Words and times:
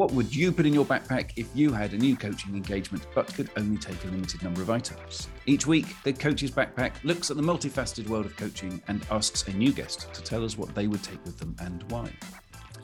What 0.00 0.12
would 0.12 0.34
you 0.34 0.50
put 0.50 0.64
in 0.64 0.72
your 0.72 0.86
backpack 0.86 1.32
if 1.36 1.46
you 1.54 1.74
had 1.74 1.92
a 1.92 1.98
new 1.98 2.16
coaching 2.16 2.56
engagement 2.56 3.06
but 3.14 3.26
could 3.34 3.50
only 3.58 3.76
take 3.76 4.02
a 4.04 4.06
limited 4.06 4.42
number 4.42 4.62
of 4.62 4.70
items? 4.70 5.28
Each 5.44 5.66
week, 5.66 5.88
the 6.04 6.12
Coach's 6.14 6.50
Backpack 6.50 6.92
looks 7.04 7.30
at 7.30 7.36
the 7.36 7.42
multifaceted 7.42 8.08
world 8.08 8.24
of 8.24 8.34
coaching 8.34 8.80
and 8.88 9.04
asks 9.10 9.46
a 9.46 9.52
new 9.52 9.74
guest 9.74 10.10
to 10.14 10.22
tell 10.22 10.42
us 10.42 10.56
what 10.56 10.74
they 10.74 10.86
would 10.86 11.02
take 11.02 11.22
with 11.26 11.38
them 11.38 11.54
and 11.58 11.82
why. 11.92 12.10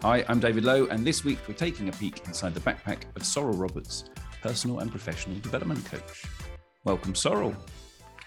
Hi, 0.03 0.27
I'm 0.29 0.41
David 0.41 0.65
Lowe, 0.65 0.89
and 0.89 1.07
this 1.07 1.25
week 1.25 1.39
we're 1.49 1.55
taking 1.55 1.89
a 1.89 1.93
peek 1.93 2.21
inside 2.27 2.53
the 2.53 2.61
backpack 2.61 3.05
of 3.17 3.25
Sorrel 3.25 3.57
Roberts, 3.57 4.05
personal 4.43 4.81
and 4.81 4.91
professional 4.91 5.39
development 5.39 5.87
coach. 5.87 6.23
Welcome, 6.85 7.15
Sorrel. 7.15 7.57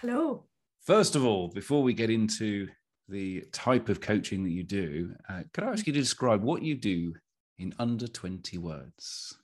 Hello. 0.01 0.45
First 0.81 1.15
of 1.15 1.23
all, 1.23 1.49
before 1.49 1.83
we 1.83 1.93
get 1.93 2.09
into 2.09 2.67
the 3.07 3.43
type 3.51 3.87
of 3.87 4.01
coaching 4.01 4.43
that 4.45 4.51
you 4.51 4.63
do, 4.63 5.13
uh, 5.29 5.43
could 5.53 5.63
I 5.63 5.73
ask 5.73 5.85
you 5.85 5.93
to 5.93 5.99
describe 5.99 6.41
what 6.41 6.63
you 6.63 6.73
do 6.73 7.13
in 7.59 7.75
under 7.77 8.07
20 8.07 8.57
words? 8.57 9.37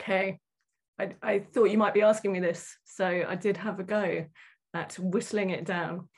Okay. 0.00 0.38
I, 0.98 1.14
I 1.22 1.38
thought 1.40 1.70
you 1.70 1.78
might 1.78 1.94
be 1.94 2.02
asking 2.02 2.32
me 2.32 2.40
this, 2.40 2.76
so 2.84 3.24
I 3.28 3.34
did 3.34 3.56
have 3.56 3.80
a 3.80 3.84
go 3.84 4.24
at 4.72 4.94
whistling 4.98 5.50
it 5.50 5.64
down. 5.64 6.08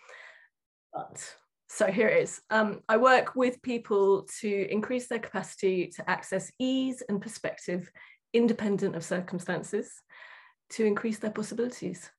But 0.92 1.34
so 1.68 1.86
here 1.86 2.08
it 2.08 2.22
is. 2.22 2.40
Um, 2.50 2.80
I 2.88 2.98
work 2.98 3.34
with 3.34 3.62
people 3.62 4.26
to 4.40 4.70
increase 4.70 5.08
their 5.08 5.18
capacity 5.18 5.88
to 5.96 6.08
access 6.08 6.52
ease 6.58 7.02
and 7.08 7.20
perspective 7.20 7.90
independent 8.32 8.94
of 8.94 9.04
circumstances, 9.04 9.90
to 10.70 10.84
increase 10.84 11.18
their 11.18 11.30
possibilities, 11.30 12.10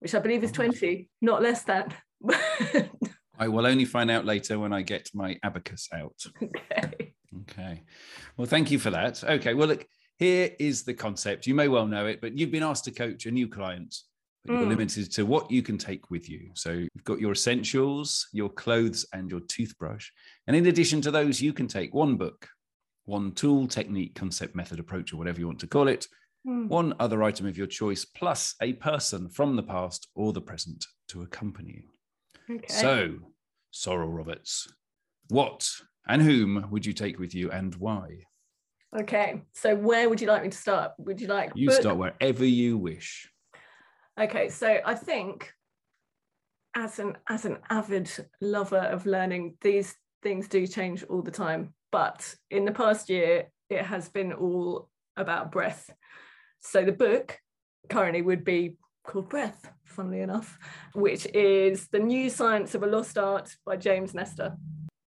which 0.00 0.14
I 0.14 0.18
believe 0.18 0.42
is 0.42 0.52
20, 0.52 1.08
not 1.20 1.42
less 1.42 1.62
than. 1.62 1.94
I 3.38 3.48
will 3.48 3.66
only 3.66 3.84
find 3.84 4.10
out 4.10 4.24
later 4.24 4.58
when 4.58 4.72
I 4.72 4.82
get 4.82 5.10
my 5.14 5.38
abacus 5.42 5.88
out. 5.92 6.16
okay. 6.42 7.03
Okay. 7.50 7.82
Well, 8.36 8.46
thank 8.46 8.70
you 8.70 8.78
for 8.78 8.90
that. 8.90 9.22
Okay. 9.24 9.54
Well, 9.54 9.68
look, 9.68 9.86
here 10.18 10.50
is 10.58 10.82
the 10.84 10.94
concept. 10.94 11.46
You 11.46 11.54
may 11.54 11.68
well 11.68 11.86
know 11.86 12.06
it, 12.06 12.20
but 12.20 12.36
you've 12.36 12.50
been 12.50 12.62
asked 12.62 12.84
to 12.84 12.90
coach 12.92 13.26
a 13.26 13.30
new 13.30 13.48
client, 13.48 13.96
but 14.44 14.52
you're 14.54 14.64
Mm. 14.64 14.68
limited 14.68 15.10
to 15.12 15.26
what 15.26 15.50
you 15.50 15.62
can 15.62 15.76
take 15.78 16.10
with 16.10 16.28
you. 16.28 16.50
So 16.54 16.72
you've 16.72 17.04
got 17.04 17.20
your 17.20 17.32
essentials, 17.32 18.28
your 18.32 18.48
clothes, 18.50 19.04
and 19.12 19.30
your 19.30 19.40
toothbrush. 19.40 20.10
And 20.46 20.56
in 20.56 20.66
addition 20.66 21.00
to 21.02 21.10
those, 21.10 21.40
you 21.42 21.52
can 21.52 21.66
take 21.68 21.92
one 21.94 22.16
book, 22.16 22.48
one 23.04 23.32
tool, 23.32 23.66
technique, 23.66 24.14
concept, 24.14 24.54
method, 24.54 24.78
approach, 24.78 25.12
or 25.12 25.16
whatever 25.16 25.40
you 25.40 25.46
want 25.46 25.60
to 25.60 25.66
call 25.66 25.88
it, 25.88 26.06
Hmm. 26.44 26.68
one 26.68 26.94
other 27.00 27.22
item 27.22 27.46
of 27.46 27.56
your 27.56 27.66
choice, 27.66 28.04
plus 28.04 28.54
a 28.60 28.74
person 28.74 29.28
from 29.30 29.56
the 29.56 29.62
past 29.62 30.08
or 30.14 30.32
the 30.32 30.42
present 30.42 30.86
to 31.08 31.22
accompany 31.22 31.72
you. 32.48 32.56
Okay. 32.56 32.66
So, 32.72 33.32
Sorrel 33.70 34.10
Roberts, 34.12 34.68
what 35.28 35.68
and 36.08 36.22
whom 36.22 36.66
would 36.70 36.84
you 36.86 36.92
take 36.92 37.18
with 37.18 37.34
you 37.34 37.50
and 37.50 37.74
why? 37.76 38.20
okay. 38.96 39.42
So 39.52 39.74
where 39.74 40.08
would 40.08 40.20
you 40.20 40.28
like 40.28 40.42
me 40.44 40.50
to 40.50 40.56
start? 40.56 40.92
Would 40.98 41.20
you 41.20 41.26
like 41.26 41.50
You 41.56 41.68
book? 41.68 41.80
start 41.80 41.96
wherever 41.96 42.44
you 42.44 42.78
wish. 42.78 43.28
Okay, 44.20 44.48
so 44.48 44.78
I 44.84 44.94
think 44.94 45.52
as 46.76 47.00
an 47.00 47.16
as 47.28 47.44
an 47.44 47.58
avid 47.70 48.08
lover 48.40 48.78
of 48.78 49.04
learning, 49.06 49.56
these 49.62 49.94
things 50.22 50.46
do 50.48 50.66
change 50.66 51.02
all 51.04 51.22
the 51.22 51.30
time. 51.32 51.74
But 51.90 52.34
in 52.50 52.64
the 52.64 52.72
past 52.72 53.08
year, 53.10 53.50
it 53.68 53.82
has 53.82 54.08
been 54.08 54.32
all 54.32 54.88
about 55.16 55.50
breath. 55.50 55.90
So 56.60 56.84
the 56.84 56.92
book 56.92 57.38
currently 57.88 58.22
would 58.22 58.44
be 58.44 58.76
called 59.04 59.28
Breath, 59.28 59.70
funnily 59.84 60.20
enough, 60.20 60.58
which 60.94 61.26
is 61.34 61.88
The 61.88 61.98
New 61.98 62.30
Science 62.30 62.74
of 62.74 62.82
a 62.82 62.86
Lost 62.86 63.18
Art 63.18 63.54
by 63.66 63.76
James 63.76 64.14
Nestor. 64.14 64.56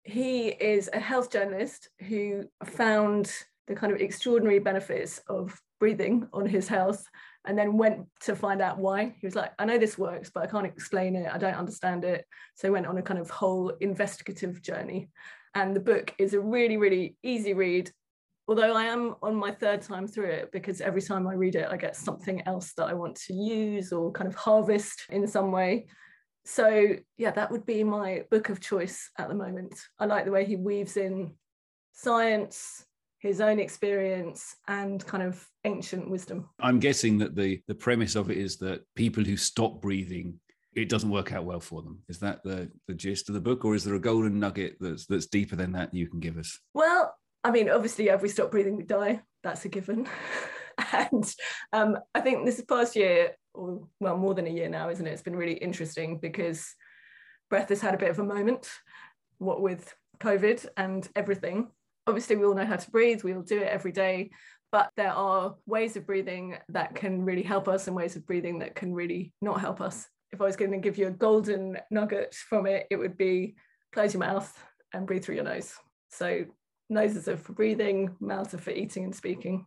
He 0.08 0.48
is 0.48 0.88
a 0.94 0.98
health 0.98 1.30
journalist 1.30 1.90
who 2.08 2.44
found 2.64 3.30
the 3.66 3.74
kind 3.74 3.92
of 3.92 4.00
extraordinary 4.00 4.58
benefits 4.58 5.20
of 5.28 5.60
breathing 5.78 6.26
on 6.32 6.46
his 6.46 6.66
health 6.66 7.04
and 7.46 7.58
then 7.58 7.76
went 7.76 8.06
to 8.20 8.34
find 8.34 8.62
out 8.62 8.78
why. 8.78 9.14
He 9.20 9.26
was 9.26 9.34
like, 9.34 9.52
I 9.58 9.66
know 9.66 9.76
this 9.76 9.98
works, 9.98 10.30
but 10.32 10.42
I 10.42 10.46
can't 10.46 10.64
explain 10.64 11.14
it. 11.14 11.28
I 11.30 11.36
don't 11.36 11.52
understand 11.52 12.06
it. 12.06 12.24
So 12.54 12.68
he 12.68 12.72
went 12.72 12.86
on 12.86 12.96
a 12.96 13.02
kind 13.02 13.20
of 13.20 13.28
whole 13.28 13.68
investigative 13.80 14.62
journey. 14.62 15.10
And 15.54 15.76
the 15.76 15.80
book 15.80 16.14
is 16.16 16.32
a 16.32 16.40
really, 16.40 16.78
really 16.78 17.18
easy 17.22 17.52
read. 17.52 17.92
Although 18.48 18.74
I 18.74 18.84
am 18.84 19.14
on 19.22 19.34
my 19.34 19.50
third 19.50 19.82
time 19.82 20.06
through 20.06 20.30
it 20.30 20.52
because 20.52 20.80
every 20.80 21.02
time 21.02 21.26
I 21.26 21.34
read 21.34 21.54
it, 21.54 21.68
I 21.70 21.76
get 21.76 21.96
something 21.96 22.40
else 22.46 22.72
that 22.78 22.86
I 22.86 22.94
want 22.94 23.16
to 23.26 23.34
use 23.34 23.92
or 23.92 24.10
kind 24.12 24.26
of 24.26 24.36
harvest 24.36 25.02
in 25.10 25.26
some 25.26 25.52
way. 25.52 25.84
So, 26.48 26.96
yeah, 27.18 27.30
that 27.32 27.50
would 27.50 27.66
be 27.66 27.84
my 27.84 28.24
book 28.30 28.48
of 28.48 28.58
choice 28.58 29.10
at 29.18 29.28
the 29.28 29.34
moment. 29.34 29.78
I 29.98 30.06
like 30.06 30.24
the 30.24 30.30
way 30.30 30.46
he 30.46 30.56
weaves 30.56 30.96
in 30.96 31.34
science, 31.92 32.86
his 33.18 33.42
own 33.42 33.60
experience, 33.60 34.56
and 34.66 35.04
kind 35.04 35.22
of 35.22 35.46
ancient 35.64 36.08
wisdom. 36.08 36.48
I'm 36.58 36.80
guessing 36.80 37.18
that 37.18 37.36
the 37.36 37.60
the 37.68 37.74
premise 37.74 38.16
of 38.16 38.30
it 38.30 38.38
is 38.38 38.56
that 38.58 38.80
people 38.96 39.22
who 39.22 39.36
stop 39.36 39.82
breathing, 39.82 40.40
it 40.74 40.88
doesn't 40.88 41.10
work 41.10 41.32
out 41.32 41.44
well 41.44 41.60
for 41.60 41.82
them. 41.82 41.98
Is 42.08 42.18
that 42.20 42.42
the 42.44 42.70
the 42.86 42.94
gist 42.94 43.28
of 43.28 43.34
the 43.34 43.42
book, 43.42 43.66
or 43.66 43.74
is 43.74 43.84
there 43.84 43.94
a 43.94 44.00
golden 44.00 44.40
nugget 44.40 44.78
that's 44.80 45.04
that's 45.04 45.26
deeper 45.26 45.54
than 45.54 45.72
that 45.72 45.92
you 45.92 46.08
can 46.08 46.18
give 46.18 46.38
us? 46.38 46.58
Well, 46.72 47.14
I 47.44 47.50
mean, 47.50 47.68
obviously, 47.68 48.08
if 48.08 48.22
we 48.22 48.30
stop 48.30 48.50
breathing, 48.50 48.78
we 48.78 48.84
die. 48.84 49.20
That's 49.42 49.66
a 49.66 49.68
given. 49.68 50.08
and 50.92 51.30
um, 51.74 51.98
I 52.14 52.22
think 52.22 52.46
this 52.46 52.64
past 52.66 52.96
year, 52.96 53.32
or 53.58 53.88
well, 54.00 54.16
more 54.16 54.34
than 54.34 54.46
a 54.46 54.50
year 54.50 54.68
now, 54.68 54.88
isn't 54.88 55.06
it? 55.06 55.10
It's 55.10 55.22
been 55.22 55.36
really 55.36 55.54
interesting 55.54 56.18
because 56.18 56.74
breath 57.50 57.68
has 57.70 57.80
had 57.80 57.94
a 57.94 57.98
bit 57.98 58.10
of 58.10 58.18
a 58.18 58.24
moment, 58.24 58.70
what 59.38 59.60
with 59.60 59.94
COVID 60.20 60.66
and 60.76 61.08
everything. 61.16 61.68
Obviously, 62.06 62.36
we 62.36 62.44
all 62.44 62.54
know 62.54 62.64
how 62.64 62.76
to 62.76 62.90
breathe, 62.90 63.22
we 63.22 63.34
all 63.34 63.42
do 63.42 63.58
it 63.58 63.68
every 63.68 63.92
day. 63.92 64.30
But 64.70 64.90
there 64.96 65.12
are 65.12 65.54
ways 65.66 65.96
of 65.96 66.06
breathing 66.06 66.58
that 66.68 66.94
can 66.94 67.24
really 67.24 67.42
help 67.42 67.68
us 67.68 67.86
and 67.86 67.96
ways 67.96 68.16
of 68.16 68.26
breathing 68.26 68.58
that 68.58 68.74
can 68.74 68.92
really 68.92 69.32
not 69.40 69.60
help 69.60 69.80
us. 69.80 70.06
If 70.30 70.42
I 70.42 70.44
was 70.44 70.56
going 70.56 70.72
to 70.72 70.78
give 70.78 70.98
you 70.98 71.06
a 71.06 71.10
golden 71.10 71.78
nugget 71.90 72.34
from 72.34 72.66
it, 72.66 72.86
it 72.90 72.96
would 72.96 73.16
be 73.16 73.56
close 73.92 74.12
your 74.12 74.20
mouth 74.20 74.52
and 74.92 75.06
breathe 75.06 75.24
through 75.24 75.36
your 75.36 75.44
nose. 75.44 75.72
So 76.10 76.44
noses 76.90 77.28
are 77.28 77.38
for 77.38 77.54
breathing, 77.54 78.14
mouths 78.20 78.52
are 78.52 78.58
for 78.58 78.70
eating 78.70 79.04
and 79.04 79.14
speaking, 79.14 79.66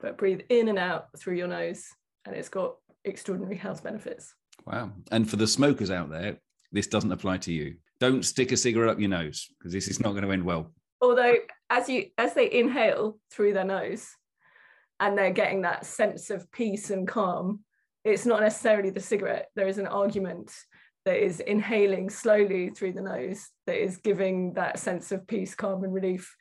but 0.00 0.16
breathe 0.16 0.40
in 0.48 0.68
and 0.68 0.78
out 0.78 1.08
through 1.18 1.36
your 1.36 1.48
nose, 1.48 1.86
and 2.24 2.34
it's 2.34 2.48
got 2.48 2.76
extraordinary 3.08 3.56
health 3.56 3.82
benefits. 3.82 4.34
Wow! 4.66 4.92
And 5.10 5.28
for 5.28 5.36
the 5.36 5.46
smokers 5.46 5.90
out 5.90 6.10
there, 6.10 6.38
this 6.72 6.86
doesn't 6.86 7.12
apply 7.12 7.38
to 7.38 7.52
you. 7.52 7.76
Don't 8.00 8.24
stick 8.24 8.52
a 8.52 8.56
cigarette 8.56 8.90
up 8.90 9.00
your 9.00 9.08
nose 9.08 9.48
because 9.58 9.72
this 9.72 9.88
is 9.88 10.00
not 10.00 10.12
going 10.12 10.24
to 10.24 10.30
end 10.30 10.44
well. 10.44 10.72
Although, 11.00 11.34
as 11.70 11.88
you 11.88 12.06
as 12.18 12.34
they 12.34 12.50
inhale 12.50 13.18
through 13.30 13.54
their 13.54 13.64
nose, 13.64 14.08
and 15.00 15.16
they're 15.16 15.32
getting 15.32 15.62
that 15.62 15.86
sense 15.86 16.30
of 16.30 16.50
peace 16.50 16.90
and 16.90 17.06
calm, 17.06 17.60
it's 18.04 18.26
not 18.26 18.40
necessarily 18.40 18.90
the 18.90 19.00
cigarette. 19.00 19.48
There 19.54 19.68
is 19.68 19.78
an 19.78 19.86
argument 19.86 20.52
that 21.04 21.24
is 21.24 21.40
inhaling 21.40 22.10
slowly 22.10 22.70
through 22.70 22.92
the 22.92 23.02
nose 23.02 23.48
that 23.66 23.82
is 23.82 23.96
giving 23.98 24.54
that 24.54 24.78
sense 24.78 25.12
of 25.12 25.26
peace, 25.26 25.54
calm, 25.54 25.84
and 25.84 25.94
relief. 25.94 26.36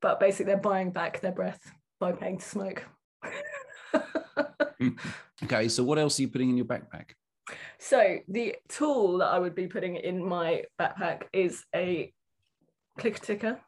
But 0.00 0.20
basically, 0.20 0.46
they're 0.46 0.58
buying 0.58 0.92
back 0.92 1.20
their 1.20 1.32
breath 1.32 1.60
by 1.98 2.12
paying 2.12 2.38
to 2.38 2.44
smoke. 2.44 2.84
Okay, 5.44 5.68
so 5.68 5.82
what 5.82 5.98
else 5.98 6.18
are 6.18 6.22
you 6.22 6.28
putting 6.28 6.50
in 6.50 6.56
your 6.56 6.66
backpack? 6.66 7.12
So 7.78 8.18
the 8.28 8.56
tool 8.68 9.18
that 9.18 9.26
I 9.28 9.38
would 9.38 9.54
be 9.54 9.66
putting 9.66 9.96
in 9.96 10.22
my 10.22 10.64
backpack 10.78 11.22
is 11.32 11.64
a 11.74 12.12
clicker 12.98 13.18
ticker, 13.18 13.60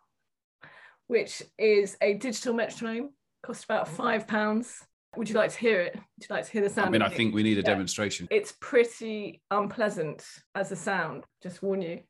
which 1.07 1.43
is 1.59 1.97
a 2.03 2.15
digital 2.15 2.53
metronome, 2.55 3.11
cost 3.43 3.65
about 3.65 3.89
five 3.89 4.27
pounds. 4.29 4.85
Would 5.17 5.29
you 5.29 5.35
like 5.35 5.51
to 5.53 5.59
hear 5.59 5.81
it? 5.81 5.95
Would 5.95 6.29
you 6.29 6.35
like 6.35 6.45
to 6.47 6.53
hear 6.53 6.63
the 6.63 6.71
sound? 6.71 6.89
I 6.89 6.91
mean, 6.91 7.03
I 7.03 7.09
think 7.09 7.35
we 7.35 7.43
need 7.43 7.59
a 7.59 7.63
Yeah. 7.63 7.67
demonstration. 7.69 8.29
it's 8.31 8.55
pretty 8.61 9.43
unpleasant 9.51 10.25
as 10.55 10.73
a 10.73 10.77
sound. 10.77 11.25
Just 11.43 11.63
warn 11.63 11.83
you. 11.83 12.01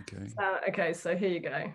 Okay. 0.00 0.28
Okay, 0.68 0.92
so 0.92 1.16
here 1.16 1.28
you 1.30 1.40
go. 1.40 1.72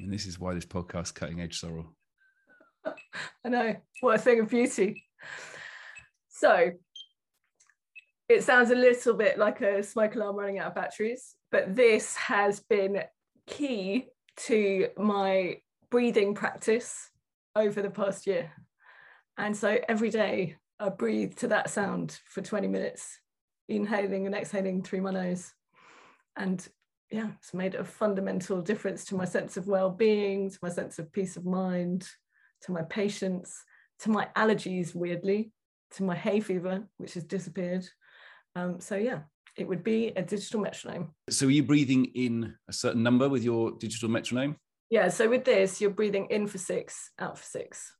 And 0.00 0.12
this 0.12 0.26
is 0.26 0.38
why 0.38 0.54
this 0.54 0.66
podcast 0.66 1.14
cutting 1.14 1.40
edge 1.40 1.58
sorrel. 1.58 1.94
I 3.44 3.48
know, 3.48 3.76
what 4.00 4.16
a 4.16 4.18
thing 4.18 4.40
of 4.40 4.48
beauty. 4.48 5.04
So 6.28 6.72
it 8.28 8.44
sounds 8.44 8.70
a 8.70 8.74
little 8.74 9.14
bit 9.14 9.38
like 9.38 9.60
a 9.60 9.82
smoke 9.82 10.14
alarm 10.14 10.36
running 10.36 10.58
out 10.58 10.68
of 10.68 10.74
batteries, 10.74 11.34
but 11.50 11.74
this 11.74 12.16
has 12.16 12.60
been 12.60 13.02
key 13.46 14.06
to 14.36 14.88
my 14.96 15.56
breathing 15.90 16.34
practice 16.34 17.10
over 17.56 17.82
the 17.82 17.90
past 17.90 18.26
year. 18.26 18.52
And 19.36 19.56
so 19.56 19.78
every 19.88 20.10
day 20.10 20.56
I 20.78 20.88
breathe 20.88 21.36
to 21.38 21.48
that 21.48 21.70
sound 21.70 22.18
for 22.26 22.40
20 22.40 22.68
minutes, 22.68 23.18
inhaling 23.68 24.26
and 24.26 24.34
exhaling 24.34 24.82
through 24.82 25.02
my 25.02 25.10
nose. 25.10 25.52
And 26.36 26.66
yeah, 27.10 27.30
it's 27.38 27.54
made 27.54 27.74
a 27.74 27.84
fundamental 27.84 28.60
difference 28.62 29.04
to 29.06 29.16
my 29.16 29.24
sense 29.24 29.56
of 29.56 29.66
well 29.66 29.90
being, 29.90 30.50
to 30.50 30.58
my 30.62 30.68
sense 30.68 30.98
of 30.98 31.12
peace 31.12 31.36
of 31.36 31.44
mind, 31.44 32.08
to 32.62 32.72
my 32.72 32.82
patience, 32.82 33.64
to 34.00 34.10
my 34.10 34.28
allergies, 34.36 34.94
weirdly, 34.94 35.52
to 35.92 36.04
my 36.04 36.14
hay 36.14 36.40
fever, 36.40 36.84
which 36.98 37.14
has 37.14 37.24
disappeared. 37.24 37.86
Um, 38.54 38.80
so, 38.80 38.96
yeah, 38.96 39.20
it 39.56 39.66
would 39.66 39.82
be 39.82 40.08
a 40.08 40.22
digital 40.22 40.60
metronome. 40.60 41.14
So 41.28 41.46
are 41.46 41.50
you 41.50 41.62
breathing 41.62 42.06
in 42.06 42.54
a 42.68 42.72
certain 42.72 43.02
number 43.02 43.28
with 43.28 43.42
your 43.42 43.72
digital 43.72 44.08
metronome? 44.08 44.56
Yeah, 44.88 45.08
so 45.08 45.28
with 45.28 45.44
this, 45.44 45.80
you're 45.80 45.90
breathing 45.90 46.26
in 46.30 46.46
for 46.46 46.58
six, 46.58 47.10
out 47.18 47.38
for 47.38 47.44
six. 47.44 47.92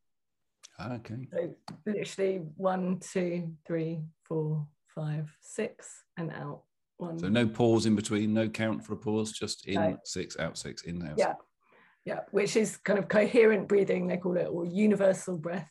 Ah, 0.79 0.95
okay. 0.95 1.29
So 1.33 1.55
literally 1.87 2.41
one, 2.57 3.01
two, 3.01 3.53
three, 3.67 4.03
four, 4.25 4.67
five, 4.95 5.31
six, 5.41 6.05
and 6.17 6.33
out. 6.33 6.62
One. 7.00 7.19
So 7.19 7.29
no 7.29 7.47
pause 7.47 7.87
in 7.87 7.97
between, 7.97 8.35
no 8.35 8.49
count 8.49 8.85
for 8.85 8.93
a 8.93 8.97
pause, 8.97 9.32
just 9.32 9.67
in 9.67 9.75
No. 9.75 9.99
six, 10.05 10.38
out 10.38 10.58
six, 10.58 10.82
in 10.82 11.02
out. 11.06 11.17
Yeah. 11.17 11.35
Yeah, 12.05 12.20
which 12.31 12.56
is 12.56 12.79
kind 12.79 12.99
of 12.99 13.08
coherent 13.08 13.69
breathing, 13.69 14.06
they 14.06 14.17
call 14.17 14.37
it, 14.37 14.49
or 14.50 14.64
universal 14.64 15.37
breath. 15.37 15.70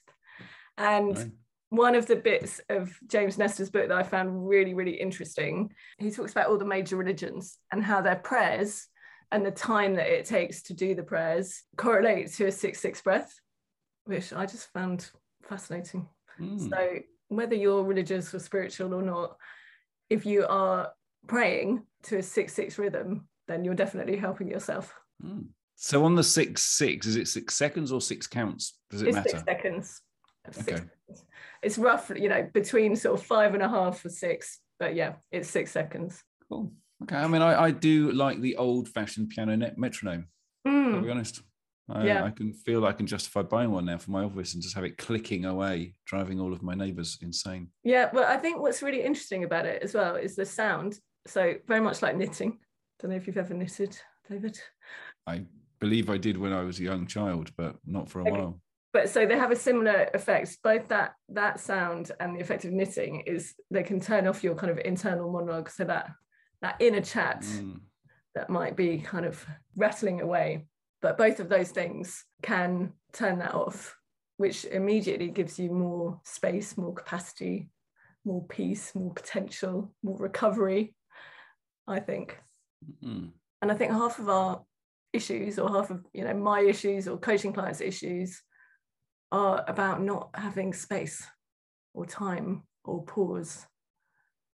And 0.78 1.34
one 1.70 1.96
of 1.96 2.06
the 2.06 2.16
bits 2.16 2.62
of 2.70 2.96
James 3.08 3.38
Nestor's 3.38 3.70
book 3.70 3.88
that 3.90 3.98
I 3.98 4.04
found 4.04 4.48
really, 4.48 4.74
really 4.74 4.94
interesting, 4.94 5.72
he 5.98 6.12
talks 6.12 6.32
about 6.32 6.48
all 6.48 6.58
the 6.58 6.66
major 6.66 6.98
religions 6.98 7.58
and 7.72 7.84
how 7.84 8.02
their 8.02 8.16
prayers 8.16 8.88
and 9.32 9.46
the 9.46 9.52
time 9.52 9.96
that 9.96 10.08
it 10.08 10.26
takes 10.26 10.64
to 10.64 10.74
do 10.74 10.96
the 10.96 11.04
prayers 11.04 11.64
correlate 11.78 12.32
to 12.34 12.48
a 12.48 12.52
6 12.52 12.80
6 12.80 13.02
breath, 13.02 13.40
which 14.06 14.32
I 14.34 14.46
just 14.46 14.72
found 14.72 15.10
fascinating. 15.44 16.08
Mm. 16.40 16.70
So, 16.70 17.00
whether 17.28 17.56
you're 17.56 17.84
religious 17.84 18.34
or 18.34 18.40
spiritual 18.40 18.94
or 18.94 19.04
not, 19.04 19.38
if 20.10 20.26
you 20.26 20.46
are 20.48 20.92
praying 21.30 21.84
to 22.04 22.18
a 22.18 22.24
6 22.24 22.54
6 22.54 22.78
rhythm, 22.78 23.30
then 23.48 23.64
you're 23.64 23.76
definitely 23.76 24.18
helping 24.18 24.50
yourself. 24.50 24.94
Mm. 25.24 25.46
So 25.82 26.04
on 26.04 26.16
the 26.16 26.24
six 26.24 26.62
six, 26.64 27.08
is 27.08 27.16
it 27.16 27.30
six 27.30 27.56
seconds 27.56 27.94
or 27.94 28.02
six 28.02 28.28
counts? 28.28 28.78
Does 28.90 29.02
it 29.02 29.08
it's 29.08 29.16
matter? 29.16 29.30
six 29.30 29.44
seconds. 29.46 30.02
Six 30.52 30.68
Okay. 30.68 30.76
seconds. 30.76 31.26
It's 31.64 31.78
roughly, 31.78 32.22
you 32.22 32.28
know, 32.28 32.50
between 32.54 32.98
sort 32.98 33.18
of 33.18 33.26
five 33.26 33.54
and 33.54 33.64
a 33.64 33.70
half 33.70 34.04
or 34.04 34.10
six, 34.10 34.60
but 34.78 34.94
yeah, 34.96 35.14
it's 35.32 35.50
six 35.50 35.72
seconds. 35.72 36.22
Cool. 36.50 36.74
Okay. 37.04 37.16
I 37.16 37.28
mean, 37.28 37.42
I, 37.42 37.64
I 37.68 37.72
do 37.72 38.12
like 38.12 38.42
the 38.42 38.58
old-fashioned 38.58 39.30
piano 39.30 39.56
net 39.56 39.78
metronome. 39.78 40.28
To 40.66 40.70
Mm, 40.70 41.04
be 41.04 41.10
honest, 41.10 41.42
I, 41.90 42.06
Yeah. 42.08 42.26
I 42.26 42.32
can 42.32 42.52
feel 42.54 42.86
I 42.86 42.92
can 42.92 43.08
justify 43.08 43.44
buying 43.44 43.72
one 43.72 43.86
now 43.86 43.98
for 44.00 44.12
my 44.12 44.24
office 44.24 44.54
and 44.54 44.62
just 44.62 44.76
have 44.76 44.84
it 44.84 44.98
clicking 44.98 45.46
away, 45.46 45.96
driving 46.06 46.42
all 46.42 46.52
of 46.52 46.62
my 46.62 46.76
neighbours 46.76 47.18
insane. 47.22 47.70
Yeah, 47.84 48.10
well, 48.12 48.26
I 48.28 48.38
think 48.38 48.60
what's 48.60 48.82
really 48.84 49.02
interesting 49.04 49.44
about 49.46 49.66
it 49.66 49.82
as 49.82 49.94
well 49.94 50.16
is 50.18 50.36
the 50.36 50.46
sound. 50.46 51.00
So 51.28 51.56
very 51.68 51.82
much 51.82 52.02
like 52.02 52.16
knitting. 52.16 52.60
Don't 53.00 53.12
know 53.12 53.18
if 53.18 53.28
you've 53.28 53.38
ever 53.38 53.54
knitted, 53.54 53.98
David. 54.30 54.60
I 55.28 55.46
believe 55.80 56.10
I 56.10 56.18
did 56.18 56.38
when 56.38 56.54
I 56.54 56.64
was 56.64 56.80
a 56.80 56.84
young 56.84 57.08
child, 57.08 57.52
but 57.56 57.76
not 57.86 58.10
for 58.10 58.20
a 58.20 58.24
Okay. 58.24 58.32
while. 58.32 58.62
But 58.92 59.10
so 59.10 59.26
they 59.26 59.38
have 59.38 59.52
a 59.52 59.56
similar 59.56 60.10
effect. 60.16 60.58
Both 60.64 60.88
that 60.88 61.14
that 61.30 61.60
sound 61.60 62.12
and 62.20 62.36
the 62.36 62.42
effect 62.42 62.66
of 62.66 62.72
knitting 62.72 63.22
is 63.28 63.54
they 63.70 63.84
can 63.84 64.00
turn 64.00 64.28
off 64.28 64.44
your 64.44 64.56
kind 64.56 64.72
of 64.72 64.80
internal 64.80 65.32
monologue. 65.32 65.70
So 65.70 65.84
that 65.86 66.12
that 66.62 66.76
inner 66.80 67.02
chat 67.02 67.42
Mm. 67.42 67.82
that 68.36 68.50
might 68.50 68.76
be 68.76 69.00
kind 69.00 69.26
of 69.26 69.46
rattling 69.76 70.22
away. 70.22 70.66
But 71.02 71.18
both 71.18 71.40
of 71.40 71.50
those 71.50 71.72
things 71.72 72.26
can 72.42 72.94
turn 73.14 73.40
that 73.40 73.54
off, 73.54 73.96
which 74.38 74.66
immediately 74.66 75.30
gives 75.30 75.60
you 75.60 75.70
more 75.72 76.20
space, 76.26 76.76
more 76.78 76.94
capacity, 76.94 77.70
more 78.26 78.44
peace, 78.48 78.94
more 78.96 79.14
potential, 79.14 79.94
more 80.04 80.18
recovery, 80.18 80.96
I 81.90 82.00
think. 82.00 82.38
Mm. 83.04 83.32
And 83.62 83.72
I 83.72 83.76
think 83.76 83.92
half 83.92 84.20
of 84.20 84.30
our 84.30 84.62
issues, 85.12 85.58
or 85.60 85.70
half 85.70 85.90
of 85.90 86.06
you 86.14 86.24
know 86.24 86.34
my 86.34 86.62
issues 86.62 87.08
or 87.08 87.18
coaching 87.18 87.52
clients' 87.52 87.82
issues, 87.82 88.42
are 89.32 89.66
about 89.68 90.02
not 90.02 90.30
having 90.36 90.74
space 90.74 91.26
or 91.94 92.06
time 92.06 92.64
or 92.86 93.04
pause. 93.04 93.66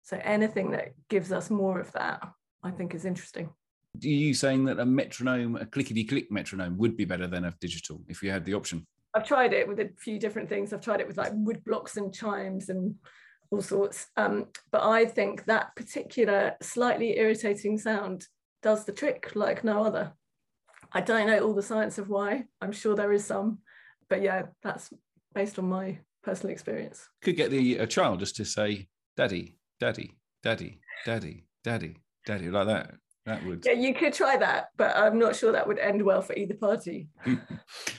So 0.02 0.20
anything 0.22 0.72
that 0.72 0.88
gives 1.08 1.30
us 1.30 1.50
more 1.50 1.78
of 1.78 1.92
that, 1.92 2.20
I 2.62 2.70
think, 2.70 2.94
is 2.94 3.04
interesting. 3.04 3.46
Are 3.46 4.06
you 4.08 4.34
saying 4.34 4.64
that 4.64 4.80
a 4.80 4.84
metronome, 4.84 5.56
a 5.56 5.66
clickety 5.66 6.04
click 6.04 6.30
metronome, 6.30 6.76
would 6.78 6.96
be 6.96 7.04
better 7.04 7.26
than 7.26 7.44
a 7.44 7.54
digital 7.60 8.02
if 8.08 8.22
you 8.22 8.30
had 8.30 8.44
the 8.44 8.54
option? 8.54 8.86
I've 9.14 9.26
tried 9.26 9.52
it 9.52 9.66
with 9.66 9.80
a 9.80 9.90
few 9.98 10.18
different 10.18 10.48
things. 10.48 10.72
I've 10.72 10.80
tried 10.80 11.00
it 11.00 11.08
with 11.08 11.16
like 11.16 11.32
wood 11.34 11.64
blocks 11.64 11.96
and 11.96 12.14
chimes 12.14 12.68
and 12.68 12.94
all 13.50 13.62
sorts. 13.62 14.06
Um, 14.16 14.46
but 14.70 14.82
I 14.82 15.04
think 15.04 15.44
that 15.46 15.74
particular 15.76 16.56
slightly 16.62 17.18
irritating 17.18 17.78
sound 17.78 18.26
does 18.62 18.84
the 18.84 18.92
trick 18.92 19.32
like 19.34 19.64
no 19.64 19.84
other. 19.84 20.12
I 20.92 21.00
don't 21.00 21.26
know 21.26 21.40
all 21.40 21.54
the 21.54 21.62
science 21.62 21.98
of 21.98 22.08
why. 22.08 22.44
I'm 22.60 22.72
sure 22.72 22.94
there 22.94 23.12
is 23.12 23.24
some, 23.24 23.58
but 24.08 24.22
yeah, 24.22 24.42
that's 24.62 24.90
based 25.34 25.58
on 25.58 25.68
my 25.68 25.98
personal 26.22 26.52
experience. 26.52 27.08
Could 27.22 27.36
get 27.36 27.50
the 27.50 27.78
a 27.78 27.86
child 27.86 28.20
just 28.20 28.36
to 28.36 28.44
say, 28.44 28.88
"Daddy, 29.16 29.56
Daddy, 29.78 30.16
Daddy, 30.42 30.80
Daddy, 31.04 31.46
Daddy, 31.62 31.96
Daddy," 32.26 32.50
like 32.50 32.66
that. 32.66 32.94
That 33.26 33.44
would 33.44 33.64
Yeah, 33.64 33.72
you 33.72 33.94
could 33.94 34.14
try 34.14 34.36
that, 34.38 34.68
but 34.76 34.96
I'm 34.96 35.18
not 35.18 35.36
sure 35.36 35.52
that 35.52 35.66
would 35.66 35.78
end 35.78 36.02
well 36.02 36.22
for 36.22 36.34
either 36.34 36.54
party. 36.54 37.08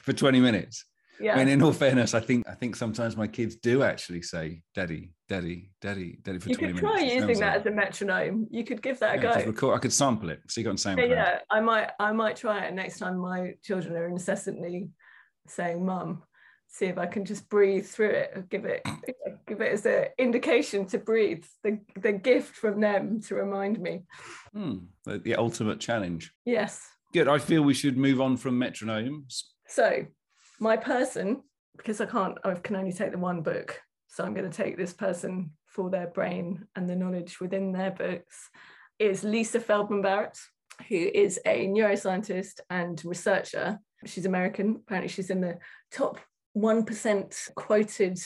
for 0.04 0.14
twenty 0.14 0.42
minutes. 0.42 0.86
Yeah. 1.22 1.36
I 1.36 1.40
mean, 1.40 1.48
in 1.50 1.62
all 1.62 1.74
fairness, 1.74 2.14
I 2.14 2.20
think 2.20 2.48
I 2.48 2.54
think 2.56 2.76
sometimes 2.76 3.16
my 3.16 3.28
kids 3.28 3.56
do 3.56 3.84
actually 3.84 4.22
say 4.22 4.62
"Daddy, 4.74 5.14
Daddy, 5.30 5.72
Daddy, 5.82 6.20
Daddy" 6.24 6.40
for 6.40 6.50
you 6.50 6.56
twenty 6.56 6.74
could 6.74 6.80
try 6.82 7.00
using 7.02 7.40
that 7.40 7.54
like- 7.54 7.60
as 7.62 7.66
a 7.66 7.72
metronome. 7.72 8.48
You 8.50 8.64
could 8.64 8.82
give 8.82 9.00
that 9.00 9.20
a 9.20 9.22
Yeah, 9.22 9.40
go. 9.44 9.46
record. 9.52 9.76
I 9.76 9.80
could 9.80 9.94
sample 9.94 10.30
it. 10.30 10.42
So 10.48 10.62
See, 10.62 10.68
on 10.68 10.76
SoundCloud. 10.76 11.10
yeah, 11.10 11.16
yeah, 11.16 11.40
I 11.50 11.60
might, 11.62 11.92
I 12.00 12.12
might 12.12 12.36
try 12.38 12.66
it 12.66 12.74
next 12.74 13.00
time 13.00 13.18
my 13.18 13.54
children 13.64 13.96
are 13.96 14.08
incessantly 14.08 14.90
saying 15.48 15.86
"mum." 15.86 16.24
See 16.74 16.86
if 16.86 16.98
I 16.98 17.06
can 17.06 17.26
just 17.26 17.50
breathe 17.50 17.86
through 17.86 18.12
it. 18.12 18.50
Give 18.50 18.64
it, 18.64 18.82
give 19.48 19.60
it 19.60 19.74
as 19.74 19.86
an 19.86 20.06
indication 20.18 20.86
to 20.88 20.98
breathe. 21.00 21.44
The 21.64 21.80
the 22.00 22.14
gift 22.14 22.56
from 22.56 22.80
them 22.80 23.20
to 23.24 23.36
remind 23.36 23.80
me. 23.82 24.04
Hmm, 24.54 24.76
the, 25.06 25.20
the 25.20 25.36
ultimate 25.36 25.80
challenge. 25.82 26.32
Yes. 26.46 26.82
Good. 27.14 27.28
I 27.28 27.40
feel 27.40 27.62
we 27.62 27.74
should 27.74 27.98
move 27.98 28.22
on 28.22 28.38
from 28.38 28.58
metronomes. 28.58 29.42
So, 29.68 30.06
my 30.62 30.78
person, 30.78 31.42
because 31.76 32.00
I 32.00 32.06
can't, 32.06 32.38
I 32.46 32.54
can 32.54 32.76
only 32.76 32.94
take 32.94 33.12
the 33.12 33.18
one 33.18 33.42
book. 33.42 33.82
So 34.08 34.24
I'm 34.24 34.34
going 34.34 34.50
to 34.50 34.56
take 34.56 34.78
this 34.78 34.94
person 34.94 35.52
for 35.66 35.90
their 35.90 36.08
brain 36.08 36.66
and 36.76 36.88
the 36.88 36.96
knowledge 36.96 37.40
within 37.42 37.72
their 37.72 37.92
books. 37.92 38.50
Is 39.00 39.24
Lisa 39.24 39.60
Feldman 39.60 40.04
Barrett, 40.04 40.38
who 40.88 40.96
is 40.96 41.40
a 41.46 41.66
neuroscientist 41.68 42.60
and 42.70 43.04
researcher. 43.04 43.80
She's 44.06 44.28
American. 44.28 44.82
Apparently, 44.86 45.10
she's 45.10 45.32
in 45.32 45.42
the 45.42 45.58
top 45.92 46.20
1% 46.56 47.56
quoted 47.56 48.20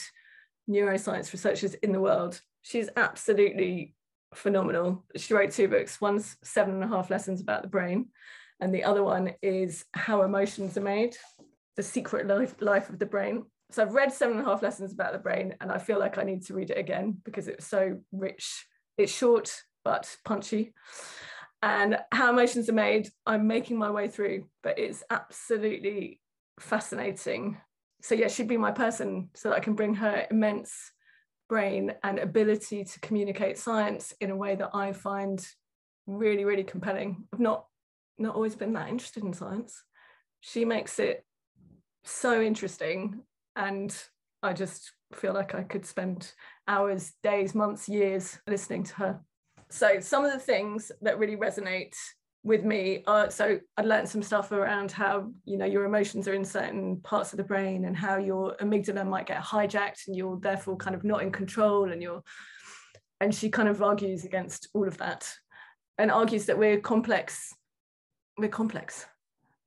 neuroscience 0.68 1.32
researchers 1.32 1.74
in 1.74 1.92
the 1.92 2.00
world. 2.00 2.38
She's 2.60 2.90
absolutely 2.96 3.94
phenomenal. 4.34 5.06
She 5.16 5.32
wrote 5.32 5.52
two 5.52 5.68
books. 5.68 6.00
One's 6.00 6.36
seven 6.42 6.74
and 6.74 6.84
a 6.84 6.88
half 6.88 7.08
lessons 7.08 7.40
about 7.40 7.62
the 7.62 7.68
brain, 7.68 8.08
and 8.60 8.74
the 8.74 8.84
other 8.84 9.02
one 9.02 9.32
is 9.40 9.86
How 9.94 10.22
Emotions 10.22 10.76
Are 10.76 10.82
Made 10.82 11.16
The 11.76 11.82
Secret 11.82 12.26
Life, 12.26 12.54
Life 12.60 12.88
of 12.88 12.98
the 12.98 13.06
Brain. 13.06 13.44
So 13.70 13.82
I've 13.82 13.94
read 13.94 14.12
seven 14.12 14.38
and 14.38 14.46
a 14.46 14.50
half 14.50 14.62
lessons 14.62 14.92
about 14.92 15.12
the 15.12 15.18
brain, 15.18 15.54
and 15.60 15.70
I 15.72 15.78
feel 15.78 15.98
like 15.98 16.18
I 16.18 16.22
need 16.22 16.44
to 16.46 16.54
read 16.54 16.70
it 16.70 16.78
again 16.78 17.18
because 17.24 17.48
it's 17.48 17.66
so 17.66 17.98
rich. 18.12 18.66
It's 18.96 19.12
short 19.12 19.62
but 19.84 20.16
punchy. 20.24 20.72
And 21.62 21.98
How 22.12 22.30
Emotions 22.30 22.68
Are 22.68 22.74
Made, 22.74 23.08
I'm 23.26 23.46
making 23.46 23.76
my 23.76 23.90
way 23.90 24.08
through, 24.08 24.44
but 24.62 24.78
it's 24.78 25.02
absolutely 25.10 26.20
fascinating. 26.60 27.58
So, 28.02 28.14
yeah, 28.14 28.28
she'd 28.28 28.48
be 28.48 28.56
my 28.56 28.72
person 28.72 29.30
so 29.34 29.48
that 29.48 29.56
I 29.56 29.60
can 29.60 29.74
bring 29.74 29.94
her 29.94 30.26
immense 30.30 30.92
brain 31.48 31.92
and 32.02 32.18
ability 32.18 32.84
to 32.84 33.00
communicate 33.00 33.58
science 33.58 34.12
in 34.20 34.30
a 34.30 34.36
way 34.36 34.54
that 34.54 34.70
I 34.74 34.92
find 34.92 35.44
really, 36.06 36.44
really 36.44 36.64
compelling. 36.64 37.24
I've 37.32 37.40
not 37.40 37.66
not 38.18 38.34
always 38.34 38.54
been 38.54 38.72
that 38.72 38.88
interested 38.88 39.24
in 39.24 39.32
science. 39.32 39.82
She 40.40 40.64
makes 40.64 40.98
it 40.98 41.25
so 42.06 42.40
interesting, 42.40 43.20
and 43.54 43.96
I 44.42 44.52
just 44.52 44.92
feel 45.14 45.32
like 45.32 45.54
I 45.54 45.62
could 45.62 45.86
spend 45.86 46.32
hours, 46.68 47.12
days, 47.22 47.54
months, 47.54 47.88
years 47.88 48.38
listening 48.46 48.84
to 48.84 48.94
her. 48.94 49.20
So 49.70 50.00
some 50.00 50.24
of 50.24 50.32
the 50.32 50.38
things 50.38 50.92
that 51.02 51.18
really 51.18 51.36
resonate 51.36 51.94
with 52.44 52.64
me 52.64 53.02
are 53.08 53.28
so 53.28 53.58
I 53.76 53.82
learned 53.82 54.08
some 54.08 54.22
stuff 54.22 54.52
around 54.52 54.92
how 54.92 55.32
you 55.44 55.56
know 55.58 55.66
your 55.66 55.84
emotions 55.84 56.28
are 56.28 56.34
in 56.34 56.44
certain 56.44 57.00
parts 57.00 57.32
of 57.32 57.38
the 57.38 57.44
brain 57.44 57.86
and 57.86 57.96
how 57.96 58.18
your 58.18 58.54
amygdala 58.60 59.04
might 59.04 59.26
get 59.26 59.42
hijacked 59.42 60.06
and 60.06 60.14
you're 60.14 60.38
therefore 60.38 60.76
kind 60.76 60.94
of 60.94 61.02
not 61.02 61.22
in 61.22 61.32
control 61.32 61.90
and 61.90 62.00
you're 62.00 62.22
and 63.20 63.34
she 63.34 63.48
kind 63.48 63.68
of 63.68 63.82
argues 63.82 64.24
against 64.24 64.68
all 64.74 64.86
of 64.86 64.96
that 64.98 65.28
and 65.98 66.10
argues 66.10 66.46
that 66.46 66.58
we're 66.58 66.78
complex. 66.78 67.52
We're 68.38 68.48
complex 68.48 69.06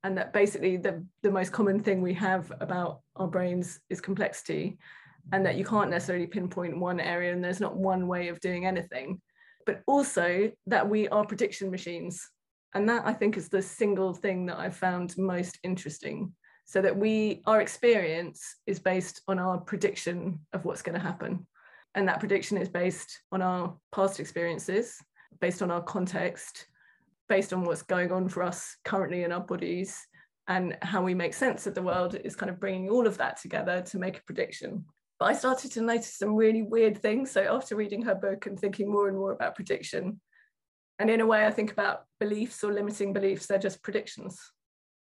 and 0.04 0.18
that 0.18 0.34
basically 0.34 0.78
the, 0.78 1.04
the 1.24 1.32
most 1.32 1.52
common 1.52 1.80
thing 1.80 2.02
we 2.02 2.14
have 2.14 2.52
about 2.60 3.02
our 3.16 3.28
brains 3.28 3.80
is 3.90 4.02
complexity 4.02 4.78
and 5.32 5.46
that 5.46 5.56
you 5.56 5.66
can't 5.66 5.90
necessarily 5.90 6.28
pinpoint 6.28 6.80
one 6.80 7.00
area 7.00 7.34
and 7.34 7.44
there's 7.44 7.60
not 7.60 7.76
one 7.76 8.08
way 8.08 8.30
of 8.30 8.40
doing 8.40 8.66
anything. 8.66 9.22
But 9.66 9.82
also 9.86 10.52
that 10.68 10.90
we 10.90 11.08
are 11.10 11.26
prediction 11.26 11.70
machines 11.70 12.28
and 12.76 12.88
that 12.88 13.04
i 13.06 13.12
think 13.12 13.36
is 13.36 13.50
the 13.50 13.62
single 13.62 14.14
thing 14.14 14.46
that 14.46 14.60
i 14.60 14.70
found 14.70 15.18
most 15.18 15.60
interesting. 15.64 16.34
So 16.66 16.82
that 16.82 16.96
we 16.96 17.42
our 17.48 17.62
experience 17.62 18.42
is 18.68 18.80
based 18.80 19.22
on 19.28 19.40
our 19.40 19.58
prediction 19.58 20.40
of 20.54 20.66
what's 20.66 20.84
going 20.84 20.98
to 20.98 21.06
happen. 21.06 21.48
And 21.96 22.08
that 22.08 22.20
prediction 22.20 22.58
is 22.58 22.70
based 22.70 23.22
on 23.32 23.42
our 23.42 23.76
past 23.92 24.20
experiences 24.20 24.96
based 25.40 25.62
on 25.62 25.72
our 25.72 25.82
context, 25.82 26.66
based 27.30 27.54
on 27.54 27.64
what's 27.64 27.84
going 27.84 28.12
on 28.12 28.28
for 28.28 28.44
us 28.44 28.76
currently 28.84 29.24
in 29.24 29.32
our 29.32 29.40
bodies, 29.40 29.98
and 30.48 30.76
how 30.82 31.04
we 31.04 31.14
make 31.14 31.34
sense 31.34 31.68
of 31.68 31.76
the 31.76 31.82
world 31.82 32.16
is 32.26 32.36
kind 32.36 32.50
of 32.50 32.60
bringing 32.60 32.90
all 32.90 33.06
of 33.06 33.18
that 33.20 33.40
together 33.40 33.82
to 33.84 34.00
make 34.00 34.18
a 34.18 34.24
prediction. 34.24 34.84
But 35.20 35.26
I 35.26 35.34
started 35.34 35.72
to 35.74 35.82
notice 35.82 36.18
some 36.18 36.36
really 36.36 36.64
weird 36.64 36.98
things. 36.98 37.30
So 37.30 37.42
after 37.44 37.76
reading 37.76 38.02
her 38.04 38.16
book 38.16 38.48
and 38.48 38.60
thinking 38.60 38.92
more 38.92 39.08
and 39.08 39.18
more 39.18 39.32
about 39.32 39.56
prediction, 39.56 40.20
and 40.98 41.10
in 41.10 41.22
a 41.22 41.26
way, 41.26 41.46
I 41.46 41.52
think 41.52 41.72
about 41.72 42.04
beliefs 42.20 42.64
or 42.64 42.74
limiting 42.74 43.14
beliefs, 43.14 43.46
they're 43.46 43.60
just 43.60 43.84
predictions, 43.84 44.40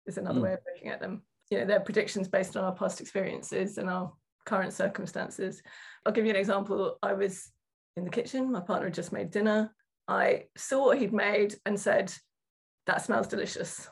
is 0.06 0.18
another 0.18 0.40
mm. 0.40 0.44
way 0.44 0.52
of 0.52 0.60
looking 0.72 0.90
at 0.90 1.00
them. 1.00 1.22
You 1.50 1.58
know, 1.58 1.64
they're 1.64 1.80
predictions 1.80 2.28
based 2.28 2.56
on 2.56 2.64
our 2.64 2.74
past 2.74 3.00
experiences 3.00 3.78
and 3.78 3.88
our 3.88 4.12
current 4.44 4.72
circumstances. 4.72 5.62
I'll 6.04 6.12
give 6.12 6.24
you 6.24 6.30
an 6.30 6.36
example. 6.36 6.98
I 7.02 7.14
was 7.14 7.50
in 7.96 8.04
the 8.04 8.10
kitchen, 8.10 8.52
my 8.52 8.60
partner 8.60 8.86
had 8.86 8.94
just 8.94 9.12
made 9.12 9.30
dinner. 9.30 9.74
I 10.08 10.44
saw 10.56 10.86
what 10.86 10.98
he'd 10.98 11.12
made 11.12 11.54
and 11.66 11.78
said, 11.78 12.12
That 12.86 13.02
smells 13.02 13.28
delicious. 13.28 13.88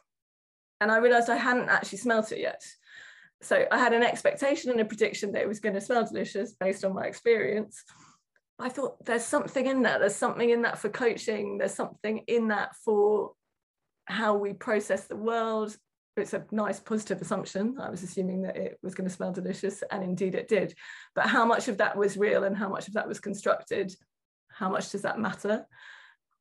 And 0.81 0.91
I 0.91 0.97
realized 0.97 1.31
I 1.31 1.37
hadn't 1.37 1.69
actually 1.69 1.99
smelt 1.99 2.33
it 2.33 2.41
yet. 2.41 2.63
So 3.43 3.67
I 3.71 3.79
had 3.79 3.93
an 3.93 4.03
expectation 4.03 4.71
and 4.71 4.81
a 4.81 4.85
prediction 4.85 5.33
that 5.33 5.43
it 5.43 5.49
was 5.49 5.61
going 5.61 5.75
to 5.75 5.81
smell 5.81 6.05
delicious 6.05 6.55
based 6.55 6.85
on 6.85 6.95
my 6.95 7.05
experience. 7.05 7.85
I 8.59 8.71
thought 8.71 9.05
there's 9.05 9.25
something 9.25 9.67
in 9.67 9.83
that. 9.83 10.01
There's 10.01 10.17
something 10.17 10.49
in 10.49 10.63
that 10.63 10.79
for 10.79 10.89
coaching. 10.89 11.59
There's 11.59 11.75
something 11.75 12.19
in 12.27 12.49
that 12.49 12.75
for 12.77 13.33
how 14.07 14.37
we 14.37 14.55
process 14.55 15.05
the 15.05 15.17
world. 15.17 15.77
It's 16.17 16.33
a 16.33 16.47
nice 16.51 16.81
positive 16.81 17.21
assumption. 17.21 17.77
I 17.79 17.91
was 17.91 18.03
assuming 18.03 18.43
that 18.43 18.57
it 18.57 18.79
was 18.83 18.95
going 18.95 19.09
to 19.09 19.15
smell 19.15 19.33
delicious, 19.33 19.83
and 19.91 20.03
indeed 20.03 20.35
it 20.35 20.49
did. 20.49 20.75
But 21.15 21.27
how 21.27 21.45
much 21.45 21.69
of 21.69 21.77
that 21.79 21.97
was 21.97 22.17
real 22.17 22.45
and 22.45 22.57
how 22.57 22.71
much 22.71 22.89
of 22.89 22.95
that 22.95 23.07
was 23.07 23.21
constructed? 23.21 23.95
How 24.51 24.71
much 24.71 24.91
does 24.91 25.03
that 25.03 25.19
matter? 25.19 25.67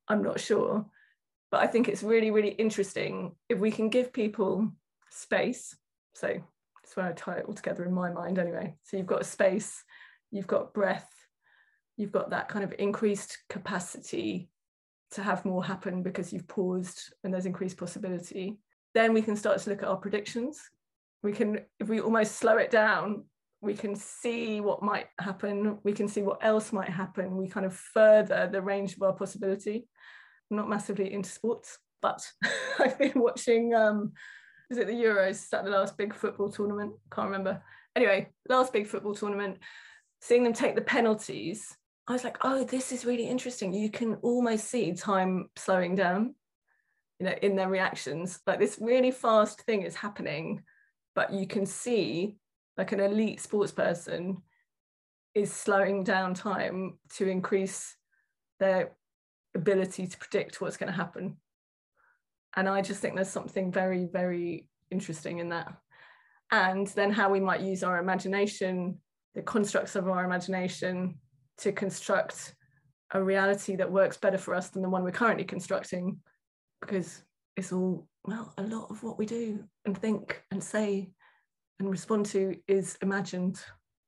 I'm 0.07 0.23
not 0.23 0.39
sure. 0.39 0.85
But 1.51 1.61
I 1.61 1.67
think 1.67 1.87
it's 1.87 2.03
really, 2.03 2.31
really 2.31 2.49
interesting 2.49 3.35
if 3.49 3.59
we 3.59 3.71
can 3.71 3.89
give 3.89 4.11
people 4.11 4.71
space. 5.09 5.75
So 6.13 6.27
that's 6.27 6.95
where 6.95 7.07
I 7.07 7.13
tie 7.13 7.37
it 7.37 7.45
all 7.45 7.53
together 7.53 7.85
in 7.85 7.93
my 7.93 8.11
mind 8.11 8.39
anyway. 8.39 8.75
So 8.83 8.97
you've 8.97 9.05
got 9.05 9.25
space, 9.25 9.83
you've 10.31 10.47
got 10.47 10.73
breath, 10.73 11.09
you've 11.97 12.11
got 12.11 12.31
that 12.31 12.49
kind 12.49 12.63
of 12.63 12.73
increased 12.77 13.37
capacity 13.49 14.49
to 15.11 15.23
have 15.23 15.45
more 15.45 15.63
happen 15.63 16.03
because 16.03 16.33
you've 16.33 16.47
paused 16.47 17.13
and 17.23 17.33
there's 17.33 17.45
increased 17.45 17.77
possibility. 17.77 18.57
Then 18.93 19.13
we 19.13 19.21
can 19.21 19.35
start 19.35 19.59
to 19.61 19.69
look 19.69 19.83
at 19.83 19.87
our 19.87 19.97
predictions. 19.97 20.59
We 21.23 21.31
can, 21.31 21.61
if 21.79 21.87
we 21.87 22.01
almost 22.01 22.35
slow 22.35 22.57
it 22.57 22.71
down, 22.71 23.23
we 23.61 23.73
can 23.73 23.95
see 23.95 24.61
what 24.61 24.83
might 24.83 25.07
happen. 25.19 25.79
We 25.83 25.93
can 25.93 26.07
see 26.07 26.21
what 26.21 26.43
else 26.43 26.71
might 26.71 26.89
happen. 26.89 27.35
We 27.37 27.47
kind 27.47 27.65
of 27.65 27.73
further 27.73 28.47
the 28.51 28.61
range 28.61 28.95
of 28.95 29.01
our 29.01 29.13
possibility. 29.13 29.87
I'm 30.49 30.57
not 30.57 30.69
massively 30.69 31.13
into 31.13 31.29
sports, 31.29 31.77
but 32.01 32.25
I've 32.79 32.97
been 32.97 33.19
watching, 33.19 33.73
um, 33.73 34.13
is 34.69 34.77
it 34.77 34.87
the 34.87 34.93
Euros? 34.93 35.31
Is 35.31 35.49
that 35.49 35.63
the 35.63 35.71
last 35.71 35.97
big 35.97 36.13
football 36.13 36.49
tournament? 36.49 36.93
Can't 37.11 37.27
remember. 37.27 37.61
Anyway, 37.95 38.29
last 38.49 38.73
big 38.73 38.87
football 38.87 39.15
tournament, 39.15 39.57
seeing 40.21 40.43
them 40.43 40.53
take 40.53 40.75
the 40.75 40.81
penalties 40.81 41.75
I 42.07 42.13
was 42.13 42.23
like, 42.23 42.37
oh, 42.43 42.63
this 42.63 42.91
is 42.91 43.05
really 43.05 43.27
interesting. 43.27 43.73
You 43.73 43.89
can 43.89 44.15
almost 44.15 44.65
see 44.65 44.93
time 44.93 45.49
slowing 45.55 45.95
down, 45.95 46.35
you 47.19 47.25
know, 47.25 47.33
in 47.41 47.55
their 47.55 47.69
reactions. 47.69 48.39
Like 48.45 48.59
this 48.59 48.77
really 48.79 49.09
fast 49.09 49.61
thing 49.61 49.81
is 49.81 49.95
happening, 49.95 50.63
but 51.15 51.33
you 51.33 51.47
can 51.47 51.65
see 51.65 52.37
like 52.77 52.91
an 52.91 52.99
elite 52.99 53.41
sports 53.41 53.71
person 53.71 54.43
is 55.33 55.51
slowing 55.51 56.03
down 56.03 56.35
time 56.35 56.99
to 57.15 57.27
increase 57.27 57.95
their 58.59 58.95
ability 59.55 60.07
to 60.07 60.17
predict 60.17 60.61
what's 60.61 60.77
going 60.77 60.91
to 60.91 60.97
happen. 60.97 61.37
And 62.55 62.69
I 62.69 62.81
just 62.81 63.01
think 63.01 63.15
there's 63.15 63.29
something 63.29 63.71
very, 63.71 64.05
very 64.05 64.67
interesting 64.91 65.39
in 65.39 65.49
that. 65.49 65.73
And 66.51 66.87
then 66.87 67.11
how 67.11 67.29
we 67.29 67.39
might 67.39 67.61
use 67.61 67.83
our 67.83 67.99
imagination, 67.99 68.99
the 69.33 69.41
constructs 69.41 69.95
of 69.95 70.07
our 70.07 70.23
imagination 70.23 71.15
to 71.57 71.71
construct 71.71 72.55
a 73.11 73.23
reality 73.23 73.75
that 73.75 73.91
works 73.91 74.17
better 74.17 74.37
for 74.37 74.53
us 74.55 74.69
than 74.69 74.81
the 74.81 74.89
one 74.89 75.03
we're 75.03 75.11
currently 75.11 75.45
constructing 75.45 76.17
because 76.81 77.23
it's 77.55 77.71
all 77.71 78.07
well 78.25 78.53
a 78.57 78.63
lot 78.63 78.89
of 78.89 79.01
what 79.03 79.17
we 79.17 79.25
do 79.25 79.63
and 79.85 79.97
think 79.97 80.41
and 80.51 80.63
say 80.63 81.09
and 81.79 81.89
respond 81.89 82.25
to 82.25 82.55
is 82.67 82.97
imagined 83.01 83.61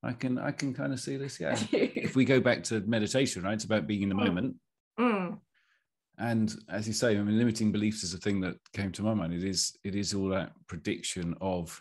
i 0.03 0.11
can 0.11 0.37
i 0.37 0.51
can 0.51 0.73
kind 0.73 0.91
of 0.91 0.99
see 0.99 1.15
this 1.15 1.39
yeah 1.39 1.57
if 1.71 2.15
we 2.15 2.25
go 2.25 2.39
back 2.39 2.63
to 2.63 2.81
meditation 2.81 3.43
right 3.43 3.53
it's 3.53 3.63
about 3.63 3.87
being 3.87 4.01
in 4.01 4.09
the 4.09 4.15
mm. 4.15 4.25
moment 4.25 4.55
mm. 4.99 5.37
and 6.17 6.55
as 6.69 6.87
you 6.87 6.93
say 6.93 7.17
i 7.17 7.21
mean 7.21 7.37
limiting 7.37 7.71
beliefs 7.71 8.03
is 8.03 8.13
a 8.13 8.17
thing 8.17 8.39
that 8.41 8.55
came 8.73 8.91
to 8.91 9.03
my 9.03 9.13
mind. 9.13 9.33
It 9.33 9.43
is 9.43 9.77
it 9.83 9.95
is 9.95 10.13
all 10.13 10.29
that 10.29 10.51
prediction 10.67 11.35
of 11.41 11.79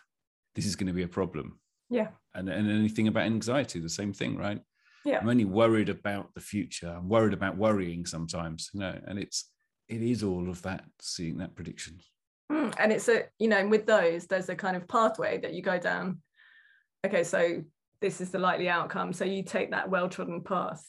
this 0.54 0.66
is 0.66 0.76
going 0.76 0.86
to 0.86 0.92
be 0.92 1.02
a 1.02 1.08
problem. 1.08 1.58
Yeah. 1.90 2.08
And, 2.34 2.48
and 2.48 2.70
anything 2.70 3.08
about 3.08 3.26
anxiety 3.26 3.80
the 3.80 3.88
same 3.88 4.12
thing 4.12 4.36
right? 4.36 4.60
Yeah. 5.04 5.20
i'm 5.20 5.28
only 5.28 5.44
worried 5.44 5.88
about 5.88 6.34
the 6.34 6.40
future. 6.40 6.88
I'm 6.88 7.08
worried 7.08 7.32
about 7.32 7.56
worrying 7.56 8.06
sometimes 8.06 8.70
you 8.72 8.80
know 8.80 8.98
and 9.06 9.18
it's 9.18 9.50
it 9.88 10.02
is 10.02 10.22
all 10.22 10.48
of 10.48 10.62
that 10.62 10.84
seeing 11.00 11.38
that 11.38 11.54
prediction. 11.54 12.00
Mm, 12.50 12.74
and 12.78 12.92
it's 12.92 13.08
a 13.08 13.24
you 13.38 13.48
know 13.48 13.66
with 13.66 13.86
those 13.86 14.26
there's 14.26 14.48
a 14.48 14.56
kind 14.56 14.76
of 14.76 14.88
pathway 14.88 15.38
that 15.38 15.54
you 15.54 15.62
go 15.62 15.78
down. 15.78 16.20
Okay 17.06 17.24
so 17.24 17.62
this 18.00 18.20
is 18.20 18.30
the 18.30 18.38
likely 18.38 18.68
outcome. 18.68 19.12
So 19.12 19.24
you 19.24 19.42
take 19.42 19.70
that 19.70 19.88
well-trodden 19.88 20.42
path 20.42 20.84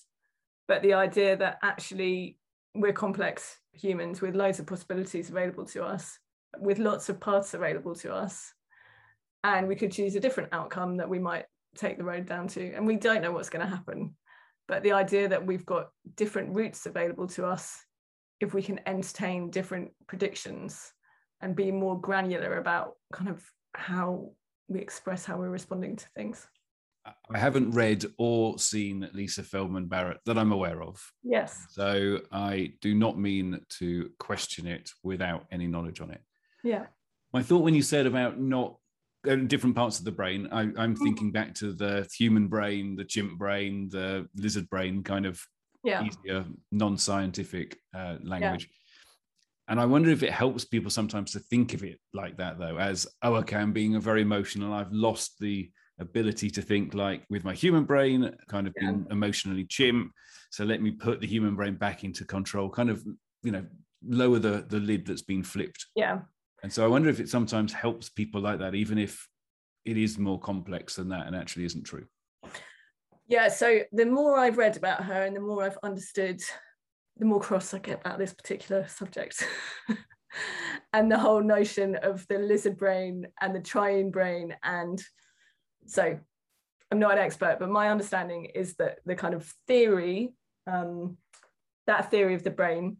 but 0.67 0.81
the 0.81 0.93
idea 0.93 1.35
that 1.37 1.59
actually 1.63 2.37
we're 2.75 2.93
complex 2.93 3.57
humans 3.73 4.21
with 4.21 4.35
loads 4.35 4.59
of 4.59 4.67
possibilities 4.67 5.29
available 5.29 5.65
to 5.65 5.83
us 5.83 6.19
with 6.59 6.79
lots 6.79 7.09
of 7.09 7.19
paths 7.19 7.53
available 7.53 7.95
to 7.95 8.13
us 8.13 8.53
and 9.43 9.67
we 9.67 9.75
could 9.75 9.91
choose 9.91 10.15
a 10.15 10.19
different 10.19 10.49
outcome 10.51 10.97
that 10.97 11.09
we 11.09 11.19
might 11.19 11.45
take 11.75 11.97
the 11.97 12.03
road 12.03 12.25
down 12.25 12.47
to 12.47 12.73
and 12.73 12.85
we 12.85 12.95
don't 12.95 13.21
know 13.21 13.31
what's 13.31 13.49
going 13.49 13.65
to 13.65 13.75
happen. 13.75 14.15
But 14.67 14.83
the 14.83 14.91
idea 14.91 15.29
that 15.29 15.45
we've 15.45 15.65
got 15.65 15.89
different 16.15 16.53
routes 16.53 16.85
available 16.85 17.27
to 17.27 17.45
us 17.45 17.85
if 18.39 18.53
we 18.53 18.61
can 18.61 18.79
entertain 18.85 19.49
different 19.49 19.91
predictions 20.07 20.91
and 21.41 21.55
be 21.55 21.71
more 21.71 21.99
granular 21.99 22.57
about 22.57 22.93
kind 23.13 23.29
of 23.29 23.43
how 23.73 24.31
we 24.67 24.79
express 24.79 25.25
how 25.25 25.37
we're 25.37 25.49
responding 25.49 25.95
to 25.95 26.05
things 26.15 26.47
I 27.33 27.37
haven't 27.37 27.71
read 27.71 28.05
or 28.17 28.57
seen 28.59 29.09
Lisa 29.13 29.43
Feldman 29.43 29.87
Barrett 29.87 30.19
that 30.25 30.37
I'm 30.37 30.51
aware 30.51 30.81
of. 30.81 31.01
Yes. 31.23 31.67
So 31.71 32.21
I 32.31 32.73
do 32.81 32.95
not 32.95 33.19
mean 33.19 33.59
to 33.79 34.09
question 34.19 34.67
it 34.67 34.91
without 35.03 35.45
any 35.51 35.67
knowledge 35.67 36.01
on 36.01 36.11
it. 36.11 36.21
Yeah. 36.63 36.85
My 37.33 37.43
thought 37.43 37.63
when 37.63 37.75
you 37.75 37.81
said 37.81 38.05
about 38.05 38.39
not 38.39 38.77
different 39.35 39.75
parts 39.75 39.99
of 39.99 40.05
the 40.05 40.11
brain. 40.11 40.47
I, 40.51 40.61
am 40.61 40.73
mm. 40.73 40.97
thinking 40.97 41.31
back 41.31 41.53
to 41.55 41.73
the 41.73 42.07
human 42.15 42.47
brain, 42.47 42.95
the 42.95 43.03
chimp 43.03 43.37
brain, 43.37 43.89
the 43.89 44.27
lizard 44.35 44.69
brain, 44.69 45.03
kind 45.03 45.25
of 45.25 45.43
yeah. 45.83 46.03
easier, 46.03 46.45
non-scientific 46.71 47.77
uh, 47.95 48.17
language. 48.23 48.69
Yeah. 48.69 48.73
And 49.69 49.79
I 49.81 49.85
wonder 49.85 50.09
if 50.09 50.23
it 50.23 50.31
helps 50.31 50.63
people 50.63 50.89
sometimes 50.89 51.33
to 51.33 51.39
think 51.39 51.73
of 51.73 51.83
it 51.83 51.99
like 52.13 52.37
that, 52.37 52.57
though, 52.57 52.77
as 52.77 53.05
oh, 53.21 53.35
okay, 53.35 53.57
I'm 53.57 53.73
being 53.73 53.95
a 53.95 53.99
very 53.99 54.21
emotional. 54.21 54.73
I've 54.73 54.93
lost 54.93 55.39
the 55.39 55.69
ability 55.99 56.49
to 56.51 56.61
think 56.61 56.93
like 56.93 57.23
with 57.29 57.43
my 57.43 57.53
human 57.53 57.83
brain, 57.83 58.35
kind 58.47 58.67
of 58.67 58.73
yeah. 58.77 58.91
being 58.91 59.07
emotionally 59.11 59.65
chimp. 59.65 60.11
So 60.51 60.63
let 60.63 60.81
me 60.81 60.91
put 60.91 61.21
the 61.21 61.27
human 61.27 61.55
brain 61.55 61.75
back 61.75 62.03
into 62.03 62.25
control, 62.25 62.69
kind 62.69 62.89
of, 62.89 63.03
you 63.43 63.51
know, 63.51 63.65
lower 64.05 64.39
the 64.39 64.65
the 64.67 64.79
lid 64.79 65.05
that's 65.05 65.21
been 65.21 65.43
flipped. 65.43 65.85
Yeah. 65.95 66.19
And 66.63 66.71
so 66.71 66.83
I 66.83 66.87
wonder 66.87 67.09
if 67.09 67.19
it 67.19 67.29
sometimes 67.29 67.73
helps 67.73 68.09
people 68.09 68.41
like 68.41 68.59
that, 68.59 68.75
even 68.75 68.97
if 68.97 69.27
it 69.85 69.97
is 69.97 70.17
more 70.17 70.39
complex 70.39 70.95
than 70.95 71.09
that 71.09 71.27
and 71.27 71.35
actually 71.35 71.65
isn't 71.65 71.83
true. 71.83 72.05
Yeah. 73.27 73.49
So 73.49 73.81
the 73.91 74.05
more 74.05 74.37
I've 74.37 74.57
read 74.57 74.77
about 74.77 75.03
her 75.03 75.23
and 75.23 75.35
the 75.35 75.41
more 75.41 75.63
I've 75.63 75.77
understood, 75.83 76.41
the 77.17 77.25
more 77.25 77.39
cross 77.39 77.73
I 77.73 77.79
get 77.79 78.01
about 78.01 78.19
this 78.19 78.33
particular 78.33 78.87
subject. 78.87 79.45
and 80.93 81.11
the 81.11 81.17
whole 81.17 81.41
notion 81.41 81.95
of 81.95 82.25
the 82.27 82.39
lizard 82.39 82.77
brain 82.77 83.27
and 83.41 83.55
the 83.55 83.61
triune 83.61 84.11
brain. 84.11 84.55
And 84.63 85.01
so 85.87 86.19
I'm 86.91 86.99
not 86.99 87.13
an 87.13 87.17
expert, 87.19 87.57
but 87.59 87.69
my 87.69 87.89
understanding 87.89 88.45
is 88.45 88.75
that 88.75 88.99
the 89.05 89.15
kind 89.15 89.33
of 89.33 89.51
theory, 89.67 90.33
um, 90.65 91.17
that 91.85 92.11
theory 92.11 92.33
of 92.33 92.43
the 92.43 92.51
brain 92.51 92.97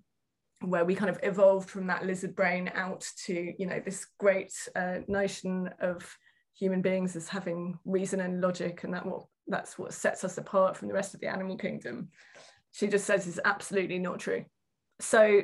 where 0.62 0.86
we 0.86 0.96
kind 0.96 1.10
of 1.10 1.20
evolved 1.22 1.70
from 1.70 1.88
that 1.88 2.06
lizard 2.06 2.36
brain 2.36 2.72
out 2.74 3.06
to 3.25 3.53
you 3.60 3.67
know 3.67 3.79
this 3.86 4.08
great 4.20 4.51
uh, 4.75 4.98
notion 5.08 5.70
of 5.79 6.17
human 6.58 6.82
beings 6.82 7.15
as 7.15 7.29
having 7.29 7.77
reason 7.86 8.20
and 8.22 8.41
logic 8.41 8.84
and 8.84 8.91
that 8.91 9.06
what 9.06 9.25
that's 9.48 9.77
what 9.77 9.94
sets 9.94 10.24
us 10.24 10.39
apart 10.39 10.75
from 10.75 10.88
the 10.88 10.94
rest 10.96 11.13
of 11.13 11.20
the 11.20 11.27
animal 11.27 11.56
kingdom 11.56 12.10
she 12.77 12.88
just 12.88 13.06
says 13.06 13.25
is 13.25 13.39
absolutely 13.44 13.98
not 13.98 14.20
true. 14.20 14.46
So 15.00 15.41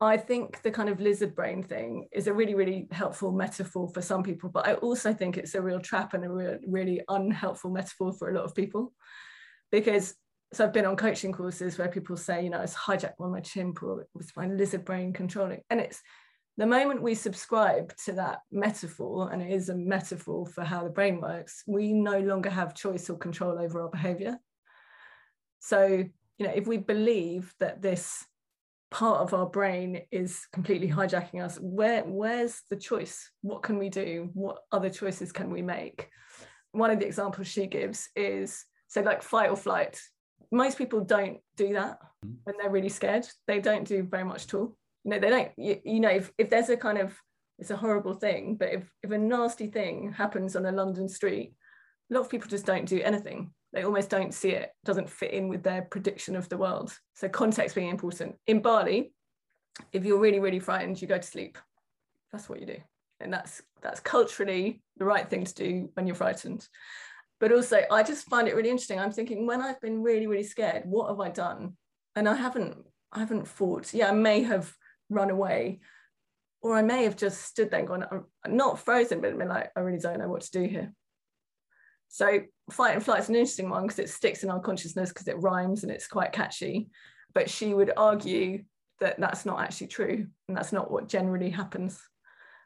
i 0.00 0.16
think 0.16 0.62
the 0.62 0.70
kind 0.70 0.88
of 0.88 1.00
lizard 1.00 1.34
brain 1.34 1.62
thing 1.62 2.06
is 2.12 2.26
a 2.26 2.32
really 2.32 2.54
really 2.54 2.86
helpful 2.90 3.32
metaphor 3.32 3.88
for 3.88 4.02
some 4.02 4.22
people 4.22 4.48
but 4.48 4.66
i 4.66 4.74
also 4.74 5.12
think 5.12 5.36
it's 5.36 5.54
a 5.54 5.62
real 5.62 5.80
trap 5.80 6.14
and 6.14 6.24
a 6.24 6.30
real, 6.30 6.58
really 6.66 7.00
unhelpful 7.08 7.70
metaphor 7.70 8.12
for 8.12 8.30
a 8.30 8.34
lot 8.34 8.44
of 8.44 8.54
people 8.54 8.92
because 9.70 10.14
so 10.52 10.64
I've 10.64 10.72
been 10.72 10.86
on 10.86 10.96
coaching 10.96 11.32
courses 11.32 11.76
where 11.76 11.88
people 11.88 12.16
say, 12.16 12.42
you 12.42 12.48
know, 12.48 12.62
it's 12.62 12.74
hijacked 12.74 13.18
by 13.18 13.26
my 13.26 13.40
chimp 13.40 13.82
or 13.82 14.00
it 14.00 14.08
was 14.14 14.32
my 14.34 14.46
lizard 14.46 14.84
brain 14.84 15.12
controlling. 15.12 15.60
And 15.68 15.78
it's 15.78 16.00
the 16.56 16.66
moment 16.66 17.02
we 17.02 17.14
subscribe 17.14 17.94
to 18.04 18.12
that 18.14 18.40
metaphor, 18.50 19.30
and 19.32 19.40
it 19.40 19.52
is 19.52 19.68
a 19.68 19.76
metaphor 19.76 20.44
for 20.44 20.64
how 20.64 20.82
the 20.82 20.90
brain 20.90 21.20
works, 21.20 21.62
we 21.68 21.92
no 21.92 22.18
longer 22.18 22.50
have 22.50 22.74
choice 22.74 23.08
or 23.08 23.16
control 23.16 23.60
over 23.60 23.80
our 23.80 23.90
behavior. 23.90 24.38
So, 25.60 25.86
you 25.86 26.46
know, 26.46 26.52
if 26.52 26.66
we 26.66 26.78
believe 26.78 27.54
that 27.60 27.80
this 27.80 28.26
part 28.90 29.20
of 29.20 29.34
our 29.34 29.46
brain 29.46 30.02
is 30.10 30.46
completely 30.52 30.88
hijacking 30.88 31.44
us, 31.44 31.58
where 31.60 32.02
where's 32.02 32.62
the 32.70 32.76
choice? 32.76 33.30
What 33.42 33.62
can 33.62 33.78
we 33.78 33.88
do? 33.88 34.30
What 34.34 34.58
other 34.72 34.90
choices 34.90 35.32
can 35.32 35.50
we 35.50 35.62
make? 35.62 36.08
One 36.72 36.90
of 36.90 36.98
the 36.98 37.06
examples 37.06 37.48
she 37.48 37.66
gives 37.66 38.08
is 38.16 38.64
so 38.88 39.00
like 39.02 39.22
fight 39.22 39.50
or 39.50 39.56
flight. 39.56 40.00
Most 40.50 40.78
people 40.78 41.00
don't 41.00 41.38
do 41.56 41.74
that 41.74 41.98
mm. 42.24 42.36
when 42.44 42.56
they're 42.58 42.70
really 42.70 42.88
scared. 42.88 43.26
They 43.46 43.60
don't 43.60 43.86
do 43.86 44.02
very 44.02 44.24
much 44.24 44.44
at 44.44 44.54
all. 44.54 44.76
You 45.04 45.10
know, 45.10 45.18
they 45.18 45.30
don't, 45.30 45.50
you, 45.56 45.80
you 45.84 46.00
know, 46.00 46.10
if, 46.10 46.32
if 46.38 46.48
there's 46.48 46.70
a 46.70 46.76
kind 46.76 46.98
of, 46.98 47.14
it's 47.58 47.70
a 47.70 47.76
horrible 47.76 48.14
thing, 48.14 48.56
but 48.56 48.72
if, 48.72 48.90
if 49.02 49.10
a 49.10 49.18
nasty 49.18 49.66
thing 49.66 50.12
happens 50.12 50.56
on 50.56 50.64
a 50.66 50.72
London 50.72 51.08
street, 51.08 51.54
a 52.10 52.14
lot 52.14 52.20
of 52.20 52.30
people 52.30 52.48
just 52.48 52.66
don't 52.66 52.86
do 52.86 53.00
anything. 53.02 53.52
They 53.72 53.82
almost 53.82 54.10
don't 54.10 54.32
see 54.32 54.50
it, 54.50 54.70
doesn't 54.84 55.10
fit 55.10 55.32
in 55.32 55.48
with 55.48 55.62
their 55.62 55.82
prediction 55.82 56.36
of 56.36 56.48
the 56.48 56.56
world. 56.56 56.96
So 57.14 57.28
context 57.28 57.74
being 57.74 57.90
important. 57.90 58.36
In 58.46 58.60
Bali, 58.60 59.12
if 59.92 60.04
you're 60.04 60.18
really, 60.18 60.40
really 60.40 60.58
frightened, 60.58 61.00
you 61.00 61.08
go 61.08 61.18
to 61.18 61.22
sleep. 61.22 61.58
That's 62.32 62.48
what 62.48 62.60
you 62.60 62.66
do. 62.66 62.78
And 63.20 63.32
that's 63.32 63.62
that's 63.82 64.00
culturally 64.00 64.82
the 64.96 65.04
right 65.04 65.28
thing 65.28 65.44
to 65.44 65.54
do 65.54 65.90
when 65.94 66.06
you're 66.06 66.16
frightened 66.16 66.66
but 67.40 67.52
also 67.52 67.82
I 67.90 68.02
just 68.02 68.28
find 68.28 68.48
it 68.48 68.54
really 68.54 68.70
interesting. 68.70 68.98
I'm 68.98 69.12
thinking 69.12 69.46
when 69.46 69.62
I've 69.62 69.80
been 69.80 70.02
really, 70.02 70.26
really 70.26 70.42
scared, 70.42 70.82
what 70.84 71.08
have 71.08 71.20
I 71.20 71.30
done? 71.30 71.76
And 72.16 72.28
I 72.28 72.34
haven't, 72.34 72.76
I 73.12 73.20
haven't 73.20 73.46
fought. 73.46 73.94
Yeah, 73.94 74.08
I 74.08 74.12
may 74.12 74.42
have 74.42 74.72
run 75.08 75.30
away, 75.30 75.80
or 76.60 76.74
I 76.74 76.82
may 76.82 77.04
have 77.04 77.16
just 77.16 77.42
stood 77.42 77.70
there 77.70 77.80
and 77.80 77.88
gone, 77.88 78.06
I'm 78.44 78.56
not 78.56 78.80
frozen, 78.80 79.20
but 79.20 79.38
been 79.38 79.48
like, 79.48 79.70
I 79.76 79.80
really 79.80 80.00
don't 80.00 80.18
know 80.18 80.28
what 80.28 80.42
to 80.42 80.50
do 80.50 80.64
here. 80.64 80.92
So 82.08 82.40
fight 82.70 82.94
and 82.94 83.04
flight 83.04 83.20
is 83.20 83.28
an 83.28 83.34
interesting 83.34 83.70
one 83.70 83.82
because 83.82 83.98
it 83.98 84.10
sticks 84.10 84.44
in 84.44 84.50
our 84.50 84.60
consciousness 84.60 85.10
because 85.10 85.28
it 85.28 85.40
rhymes 85.40 85.82
and 85.82 85.92
it's 85.92 86.06
quite 86.06 86.32
catchy. 86.32 86.88
But 87.34 87.50
she 87.50 87.74
would 87.74 87.92
argue 87.96 88.64
that 89.00 89.18
that's 89.20 89.46
not 89.46 89.60
actually 89.60 89.88
true 89.88 90.26
and 90.48 90.56
that's 90.56 90.72
not 90.72 90.90
what 90.90 91.08
generally 91.08 91.50
happens. 91.50 92.00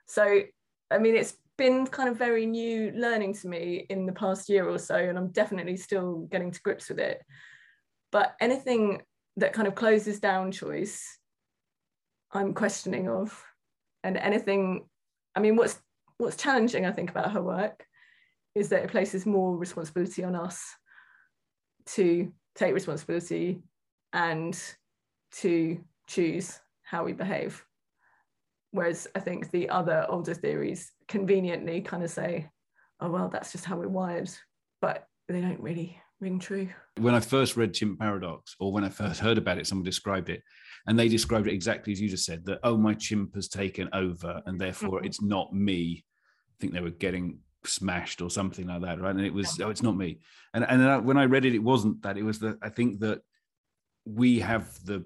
So 0.06 0.42
I 0.90 0.98
mean, 0.98 1.14
it's 1.14 1.34
been 1.56 1.86
kind 1.86 2.08
of 2.08 2.16
very 2.16 2.46
new 2.46 2.92
learning 2.94 3.34
to 3.34 3.48
me 3.48 3.86
in 3.88 4.06
the 4.06 4.12
past 4.12 4.48
year 4.48 4.68
or 4.68 4.78
so, 4.78 4.96
and 4.96 5.16
I'm 5.16 5.28
definitely 5.28 5.76
still 5.76 6.28
getting 6.30 6.50
to 6.50 6.60
grips 6.60 6.88
with 6.88 6.98
it. 6.98 7.22
But 8.10 8.34
anything 8.40 9.02
that 9.38 9.52
kind 9.54 9.66
of 9.66 9.74
closes 9.74 10.20
down 10.20 10.52
choice, 10.52 11.18
I'm 12.30 12.52
questioning 12.52 13.08
of, 13.08 13.42
and 14.04 14.16
anything, 14.16 14.86
I 15.34 15.40
mean, 15.40 15.56
what's 15.56 15.78
what's 16.18 16.36
challenging, 16.36 16.84
I 16.84 16.92
think, 16.92 17.10
about 17.10 17.32
her 17.32 17.42
work 17.42 17.86
is 18.54 18.68
that 18.68 18.84
it 18.84 18.90
places 18.90 19.26
more 19.26 19.56
responsibility 19.56 20.24
on 20.24 20.34
us 20.34 20.62
to 21.86 22.32
take 22.54 22.74
responsibility 22.74 23.62
and 24.12 24.60
to 25.32 25.80
choose 26.06 26.60
how 26.82 27.04
we 27.04 27.12
behave. 27.12 27.64
Whereas 28.72 29.06
I 29.14 29.20
think 29.20 29.50
the 29.50 29.68
other 29.68 30.06
older 30.08 30.34
theories 30.34 30.92
conveniently 31.08 31.80
kind 31.80 32.02
of 32.02 32.10
say, 32.10 32.48
oh, 33.00 33.10
well, 33.10 33.28
that's 33.28 33.52
just 33.52 33.64
how 33.64 33.76
we're 33.76 33.88
wired. 33.88 34.30
But 34.80 35.06
they 35.28 35.40
don't 35.40 35.60
really 35.60 35.98
ring 36.20 36.38
true. 36.38 36.68
When 36.98 37.14
I 37.14 37.20
first 37.20 37.56
read 37.56 37.74
Chimp 37.74 37.98
Paradox, 37.98 38.54
or 38.60 38.72
when 38.72 38.84
I 38.84 38.88
first 38.88 39.20
heard 39.20 39.38
about 39.38 39.58
it, 39.58 39.66
someone 39.66 39.84
described 39.84 40.30
it, 40.30 40.42
and 40.86 40.98
they 40.98 41.08
described 41.08 41.46
it 41.46 41.52
exactly 41.52 41.92
as 41.92 42.00
you 42.00 42.08
just 42.08 42.24
said 42.24 42.44
that, 42.46 42.60
oh, 42.62 42.76
my 42.76 42.94
chimp 42.94 43.34
has 43.34 43.48
taken 43.48 43.88
over, 43.92 44.40
and 44.46 44.60
therefore 44.60 44.98
mm-hmm. 44.98 45.06
it's 45.06 45.22
not 45.22 45.52
me. 45.52 46.04
I 46.50 46.54
think 46.60 46.72
they 46.72 46.80
were 46.80 46.90
getting 46.90 47.38
smashed 47.64 48.22
or 48.22 48.30
something 48.30 48.66
like 48.66 48.82
that, 48.82 49.00
right? 49.00 49.14
And 49.14 49.24
it 49.24 49.34
was, 49.34 49.58
yeah. 49.58 49.66
oh, 49.66 49.70
it's 49.70 49.82
not 49.82 49.96
me. 49.96 50.18
And 50.54 50.64
and 50.64 51.04
when 51.04 51.16
I 51.16 51.24
read 51.24 51.44
it, 51.44 51.54
it 51.54 51.62
wasn't 51.62 52.02
that. 52.02 52.16
It 52.16 52.22
was 52.24 52.38
that 52.40 52.58
I 52.62 52.68
think 52.68 53.00
that 53.00 53.22
we 54.04 54.40
have 54.40 54.84
the 54.84 55.04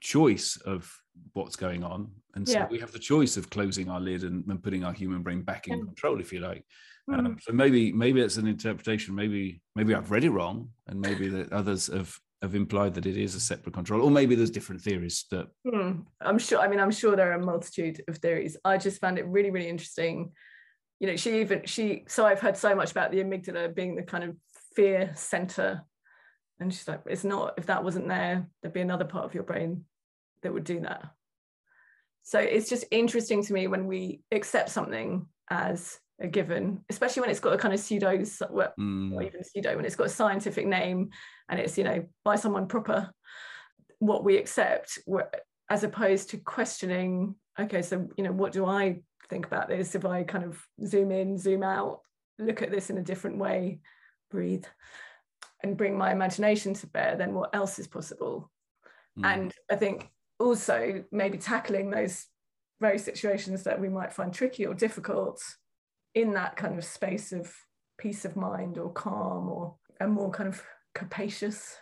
choice 0.00 0.56
of 0.64 0.92
what's 1.32 1.56
going 1.56 1.82
on 1.82 2.10
and 2.34 2.48
so 2.48 2.54
yeah. 2.54 2.66
we 2.70 2.78
have 2.78 2.92
the 2.92 2.98
choice 2.98 3.36
of 3.36 3.50
closing 3.50 3.88
our 3.90 4.00
lid 4.00 4.22
and, 4.22 4.44
and 4.46 4.62
putting 4.62 4.84
our 4.84 4.92
human 4.92 5.22
brain 5.22 5.42
back 5.42 5.66
in 5.66 5.78
yeah. 5.78 5.84
control 5.84 6.20
if 6.20 6.32
you 6.32 6.38
like 6.38 6.64
mm. 7.10 7.18
um, 7.18 7.36
so 7.40 7.52
maybe 7.52 7.92
maybe 7.92 8.20
it's 8.20 8.36
an 8.36 8.46
interpretation 8.46 9.14
maybe 9.14 9.60
maybe 9.74 9.94
i've 9.94 10.10
read 10.10 10.24
it 10.24 10.30
wrong 10.30 10.68
and 10.86 11.00
maybe 11.00 11.28
that 11.28 11.52
others 11.52 11.88
have 11.88 12.16
have 12.40 12.54
implied 12.54 12.94
that 12.94 13.06
it 13.06 13.16
is 13.16 13.34
a 13.34 13.40
separate 13.40 13.74
control 13.74 14.02
or 14.02 14.10
maybe 14.10 14.36
there's 14.36 14.50
different 14.50 14.80
theories 14.80 15.24
that 15.30 15.48
mm. 15.66 16.00
i'm 16.20 16.38
sure 16.38 16.60
i 16.60 16.68
mean 16.68 16.78
i'm 16.78 16.92
sure 16.92 17.16
there 17.16 17.32
are 17.32 17.40
a 17.40 17.44
multitude 17.44 18.02
of 18.06 18.16
theories 18.18 18.56
i 18.64 18.76
just 18.78 19.00
found 19.00 19.18
it 19.18 19.26
really 19.26 19.50
really 19.50 19.68
interesting 19.68 20.30
you 21.00 21.06
know 21.06 21.16
she 21.16 21.40
even 21.40 21.62
she 21.64 22.04
so 22.08 22.26
i've 22.26 22.40
heard 22.40 22.56
so 22.56 22.74
much 22.74 22.90
about 22.90 23.10
the 23.10 23.18
amygdala 23.18 23.74
being 23.74 23.94
the 23.94 24.02
kind 24.02 24.24
of 24.24 24.36
fear 24.74 25.12
center 25.14 25.82
and 26.60 26.72
she's 26.72 26.88
like 26.88 27.00
it's 27.06 27.24
not 27.24 27.54
if 27.56 27.66
that 27.66 27.84
wasn't 27.84 28.08
there 28.08 28.46
there'd 28.62 28.74
be 28.74 28.80
another 28.80 29.04
part 29.04 29.24
of 29.24 29.34
your 29.34 29.44
brain 29.44 29.84
that 30.42 30.52
would 30.52 30.64
do 30.64 30.80
that 30.80 31.10
so 32.22 32.38
it's 32.38 32.68
just 32.68 32.84
interesting 32.90 33.42
to 33.42 33.52
me 33.52 33.68
when 33.68 33.86
we 33.86 34.20
accept 34.32 34.68
something 34.68 35.26
as 35.50 35.98
a 36.20 36.26
given, 36.26 36.84
especially 36.90 37.20
when 37.20 37.30
it's 37.30 37.40
got 37.40 37.54
a 37.54 37.58
kind 37.58 37.72
of 37.72 37.80
pseudo, 37.80 38.22
well, 38.50 38.72
mm. 38.78 39.24
even 39.24 39.44
pseudo, 39.44 39.76
when 39.76 39.84
it's 39.84 39.96
got 39.96 40.06
a 40.08 40.10
scientific 40.10 40.66
name 40.66 41.10
and 41.48 41.60
it's, 41.60 41.78
you 41.78 41.84
know, 41.84 42.04
by 42.24 42.36
someone 42.36 42.66
proper, 42.66 43.10
what 43.98 44.24
we 44.24 44.36
accept, 44.36 44.98
as 45.70 45.84
opposed 45.84 46.30
to 46.30 46.38
questioning, 46.38 47.34
okay, 47.58 47.82
so, 47.82 48.08
you 48.16 48.24
know, 48.24 48.32
what 48.32 48.52
do 48.52 48.66
I 48.66 49.00
think 49.28 49.46
about 49.46 49.68
this? 49.68 49.94
If 49.94 50.04
I 50.04 50.22
kind 50.22 50.44
of 50.44 50.60
zoom 50.84 51.10
in, 51.10 51.38
zoom 51.38 51.62
out, 51.62 52.00
look 52.38 52.62
at 52.62 52.70
this 52.70 52.90
in 52.90 52.98
a 52.98 53.02
different 53.02 53.38
way, 53.38 53.80
breathe, 54.30 54.64
and 55.62 55.76
bring 55.76 55.96
my 55.96 56.12
imagination 56.12 56.74
to 56.74 56.86
bear, 56.86 57.16
then 57.16 57.34
what 57.34 57.54
else 57.54 57.78
is 57.78 57.86
possible? 57.86 58.50
Mm. 59.18 59.24
And 59.24 59.54
I 59.70 59.76
think 59.76 60.08
also 60.38 61.04
maybe 61.10 61.38
tackling 61.38 61.90
those 61.90 62.26
very 62.80 62.98
situations 62.98 63.64
that 63.64 63.80
we 63.80 63.88
might 63.88 64.12
find 64.12 64.32
tricky 64.32 64.66
or 64.66 64.74
difficult 64.74 65.42
in 66.14 66.32
that 66.34 66.56
kind 66.56 66.78
of 66.78 66.84
space 66.84 67.32
of 67.32 67.52
peace 67.98 68.24
of 68.24 68.36
mind 68.36 68.78
or 68.78 68.92
calm 68.92 69.48
or 69.48 69.74
a 70.00 70.06
more 70.06 70.30
kind 70.30 70.48
of 70.48 70.62
capacious 70.94 71.76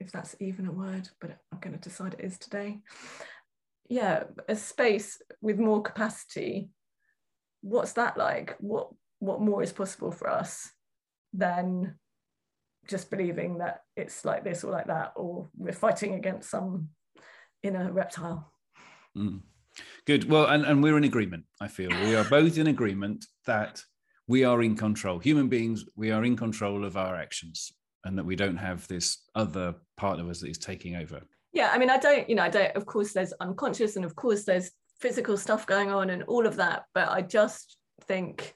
if 0.00 0.10
that's 0.10 0.34
even 0.40 0.66
a 0.66 0.72
word 0.72 1.08
but 1.20 1.30
i'm 1.52 1.58
going 1.60 1.76
to 1.76 1.88
decide 1.88 2.14
it 2.14 2.24
is 2.24 2.38
today 2.38 2.78
yeah 3.88 4.24
a 4.48 4.56
space 4.56 5.20
with 5.40 5.58
more 5.58 5.82
capacity 5.82 6.70
what's 7.62 7.94
that 7.94 8.16
like 8.16 8.56
what 8.60 8.88
what 9.18 9.40
more 9.40 9.62
is 9.62 9.72
possible 9.72 10.12
for 10.12 10.28
us 10.28 10.70
than 11.32 11.96
just 12.88 13.10
believing 13.10 13.58
that 13.58 13.82
it's 13.96 14.24
like 14.24 14.44
this 14.44 14.64
or 14.64 14.72
like 14.72 14.86
that 14.86 15.12
or 15.16 15.48
we're 15.56 15.72
fighting 15.72 16.14
against 16.14 16.50
some 16.50 16.88
inner 17.62 17.92
reptile. 17.92 18.50
Mm. 19.16 19.42
Good. 20.06 20.28
Well, 20.28 20.46
and, 20.46 20.64
and 20.64 20.82
we're 20.82 20.96
in 20.96 21.04
agreement, 21.04 21.44
I 21.60 21.68
feel. 21.68 21.90
We 21.90 22.14
are 22.14 22.24
both 22.24 22.58
in 22.58 22.66
agreement 22.66 23.26
that 23.46 23.82
we 24.26 24.44
are 24.44 24.62
in 24.62 24.76
control. 24.76 25.18
Human 25.18 25.48
beings, 25.48 25.84
we 25.96 26.10
are 26.10 26.24
in 26.24 26.36
control 26.36 26.84
of 26.84 26.96
our 26.96 27.16
actions 27.16 27.72
and 28.04 28.16
that 28.18 28.24
we 28.24 28.36
don't 28.36 28.56
have 28.56 28.86
this 28.88 29.18
other 29.34 29.74
part 29.96 30.18
of 30.18 30.28
us 30.28 30.40
that 30.40 30.48
is 30.48 30.58
taking 30.58 30.96
over. 30.96 31.20
Yeah. 31.52 31.70
I 31.72 31.78
mean, 31.78 31.90
I 31.90 31.98
don't, 31.98 32.28
you 32.28 32.36
know, 32.36 32.42
I 32.42 32.48
don't, 32.48 32.74
of 32.74 32.86
course, 32.86 33.12
there's 33.12 33.32
unconscious 33.40 33.96
and 33.96 34.04
of 34.04 34.14
course 34.16 34.44
there's 34.44 34.70
physical 35.00 35.36
stuff 35.36 35.66
going 35.66 35.90
on 35.90 36.10
and 36.10 36.22
all 36.24 36.46
of 36.46 36.56
that. 36.56 36.84
But 36.94 37.10
I 37.10 37.22
just 37.22 37.76
think 38.06 38.54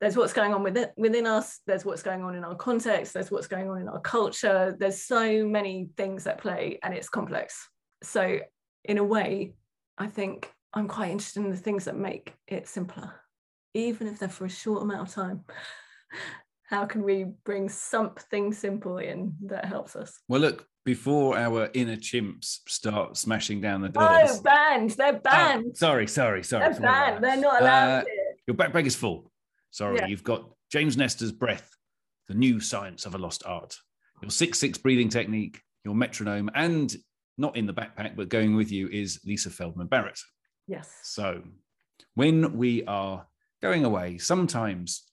there's 0.00 0.16
what's 0.16 0.32
going 0.34 0.52
on 0.52 0.62
within, 0.62 0.88
within 0.96 1.26
us 1.26 1.60
there's 1.66 1.84
what's 1.84 2.02
going 2.02 2.22
on 2.22 2.34
in 2.34 2.44
our 2.44 2.54
context 2.54 3.14
there's 3.14 3.30
what's 3.30 3.46
going 3.46 3.70
on 3.70 3.80
in 3.80 3.88
our 3.88 4.00
culture 4.00 4.76
there's 4.78 5.00
so 5.00 5.46
many 5.46 5.88
things 5.96 6.26
at 6.26 6.36
play 6.36 6.78
and 6.82 6.92
it's 6.92 7.08
complex 7.08 7.70
so 8.02 8.38
in 8.84 8.98
a 8.98 9.04
way 9.04 9.54
i 9.96 10.06
think 10.06 10.52
i'm 10.74 10.88
quite 10.88 11.10
interested 11.10 11.42
in 11.42 11.50
the 11.50 11.56
things 11.56 11.86
that 11.86 11.96
make 11.96 12.34
it 12.46 12.68
simpler 12.68 13.12
even 13.72 14.06
if 14.06 14.18
they're 14.18 14.28
for 14.28 14.44
a 14.44 14.50
short 14.50 14.82
amount 14.82 15.08
of 15.08 15.14
time 15.14 15.42
how 16.64 16.84
can 16.84 17.02
we 17.02 17.24
bring 17.44 17.68
something 17.68 18.52
simple 18.52 18.98
in 18.98 19.34
that 19.46 19.64
helps 19.64 19.96
us 19.96 20.20
well 20.28 20.40
look 20.40 20.66
before 20.84 21.36
our 21.38 21.70
inner 21.74 21.96
chimps 21.96 22.58
start 22.68 23.16
smashing 23.16 23.60
down 23.60 23.80
the 23.80 23.88
doors. 23.88 24.08
Oh, 24.08 24.42
banned. 24.42 24.90
They're 24.90 25.18
banned. 25.18 25.66
Oh, 25.68 25.74
sorry, 25.74 26.06
sorry, 26.06 26.44
sorry. 26.44 26.72
They're 26.72 26.80
banned. 26.80 27.24
They're 27.24 27.40
not 27.40 27.62
allowed. 27.62 28.00
Uh, 28.00 28.04
your 28.46 28.56
backpack 28.56 28.86
is 28.86 28.94
full. 28.94 29.30
Sorry, 29.70 29.96
yeah. 29.96 30.06
you've 30.06 30.24
got 30.24 30.50
James 30.70 30.96
Nestor's 30.96 31.32
breath, 31.32 31.70
the 32.28 32.34
new 32.34 32.60
science 32.60 33.06
of 33.06 33.14
a 33.14 33.18
lost 33.18 33.42
art, 33.46 33.76
your 34.22 34.30
six 34.30 34.58
six 34.58 34.78
breathing 34.78 35.08
technique, 35.08 35.60
your 35.84 35.94
metronome, 35.94 36.50
and 36.54 36.94
not 37.38 37.56
in 37.56 37.66
the 37.66 37.74
backpack 37.74 38.14
but 38.14 38.28
going 38.28 38.54
with 38.54 38.70
you 38.70 38.88
is 38.88 39.20
Lisa 39.24 39.50
Feldman 39.50 39.88
Barrett. 39.88 40.20
Yes. 40.68 40.90
So 41.02 41.42
when 42.14 42.56
we 42.56 42.84
are 42.84 43.26
going 43.60 43.84
away, 43.84 44.18
sometimes 44.18 45.04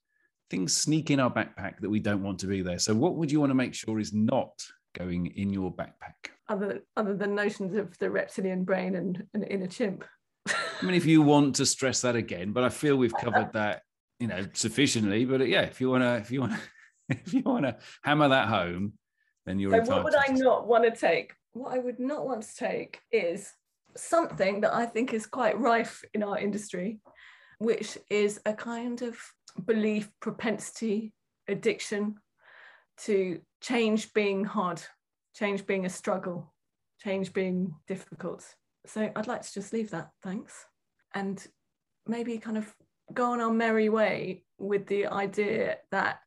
things 0.50 0.76
sneak 0.76 1.10
in 1.10 1.20
our 1.20 1.32
backpack 1.32 1.80
that 1.80 1.90
we 1.90 2.00
don't 2.00 2.22
want 2.22 2.40
to 2.40 2.48
be 2.48 2.62
there. 2.62 2.78
So, 2.78 2.94
what 2.94 3.16
would 3.16 3.32
you 3.32 3.40
want 3.40 3.50
to 3.50 3.56
make 3.56 3.74
sure 3.74 4.00
is 4.00 4.14
not 4.14 4.52
going 4.94 5.28
in 5.28 5.50
your 5.52 5.74
backpack? 5.74 6.32
Other 6.50 6.82
other 6.98 7.16
than 7.16 7.36
notions 7.36 7.76
of 7.76 7.98
the 7.98 8.10
reptilian 8.10 8.64
brain 8.64 8.96
and 8.96 9.24
an 9.34 9.44
inner 9.44 9.68
chimp. 9.68 10.04
I 10.48 10.86
mean, 10.86 10.96
if 10.96 11.06
you 11.06 11.22
want 11.22 11.56
to 11.58 11.66
stress 11.66 12.02
that 12.02 12.16
again, 12.16 12.52
but 12.52 12.64
I 12.64 12.70
feel 12.70 12.96
we've 12.96 13.14
covered 13.22 13.54
that, 13.54 13.84
you 14.20 14.28
know, 14.28 14.46
sufficiently. 14.54 15.26
But 15.26 15.42
uh, 15.42 15.46
yeah, 15.46 15.62
if 15.62 15.80
you 15.80 15.90
want 15.90 16.04
to, 16.04 16.16
if 16.16 16.32
you 16.32 16.42
want 16.42 16.54
to, 16.54 16.60
if 17.10 17.34
you 17.34 17.42
want 17.42 17.66
to 17.66 17.78
hammer 18.04 18.30
that 18.30 18.48
home, 18.48 18.94
then 19.46 19.60
you're. 19.60 19.86
So 19.86 19.96
what 19.96 20.04
would 20.04 20.16
I 20.16 20.28
not 20.28 20.68
want 20.68 20.84
to 20.84 20.92
take? 20.92 21.34
What 21.54 21.74
I 21.74 21.80
would 21.80 22.00
not 22.00 22.26
want 22.26 22.44
to 22.44 22.56
take 22.56 23.00
is 23.12 23.52
something 23.96 24.62
that 24.62 24.74
I 24.74 24.86
think 24.86 25.14
is 25.14 25.26
quite 25.26 25.60
rife 25.60 26.04
in 26.14 26.24
our 26.24 26.38
industry, 26.38 27.00
which 27.60 27.98
is 28.10 28.40
a 28.46 28.54
kind 28.54 29.02
of 29.02 29.18
belief, 29.66 30.10
propensity, 30.22 31.14
addiction 31.48 32.16
to 33.00 33.42
change 33.62 34.14
being 34.14 34.44
hard, 34.44 34.82
change 35.36 35.66
being 35.66 35.86
a 35.86 35.90
struggle, 35.90 36.54
change 37.02 37.34
being 37.34 37.76
difficult. 37.88 38.46
So 38.86 39.12
I'd 39.16 39.28
like 39.28 39.42
to 39.44 39.54
just 39.54 39.74
leave 39.74 39.92
that, 39.92 40.10
thanks. 40.24 40.66
And 41.14 41.46
maybe 42.08 42.38
kind 42.38 42.58
of 42.58 42.74
go 43.14 43.32
on 43.32 43.42
our 43.42 43.52
merry 43.52 43.90
way 43.90 44.44
with 44.58 44.88
the 44.88 45.08
idea 45.08 45.78
that 45.92 46.20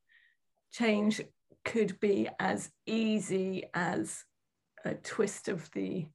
change 0.72 1.20
could 1.64 1.98
be 2.00 2.28
as 2.38 2.70
easy 2.86 3.64
as 3.72 4.22
a 4.84 4.94
twist 4.94 5.48
of 5.48 5.70
the 5.72 6.06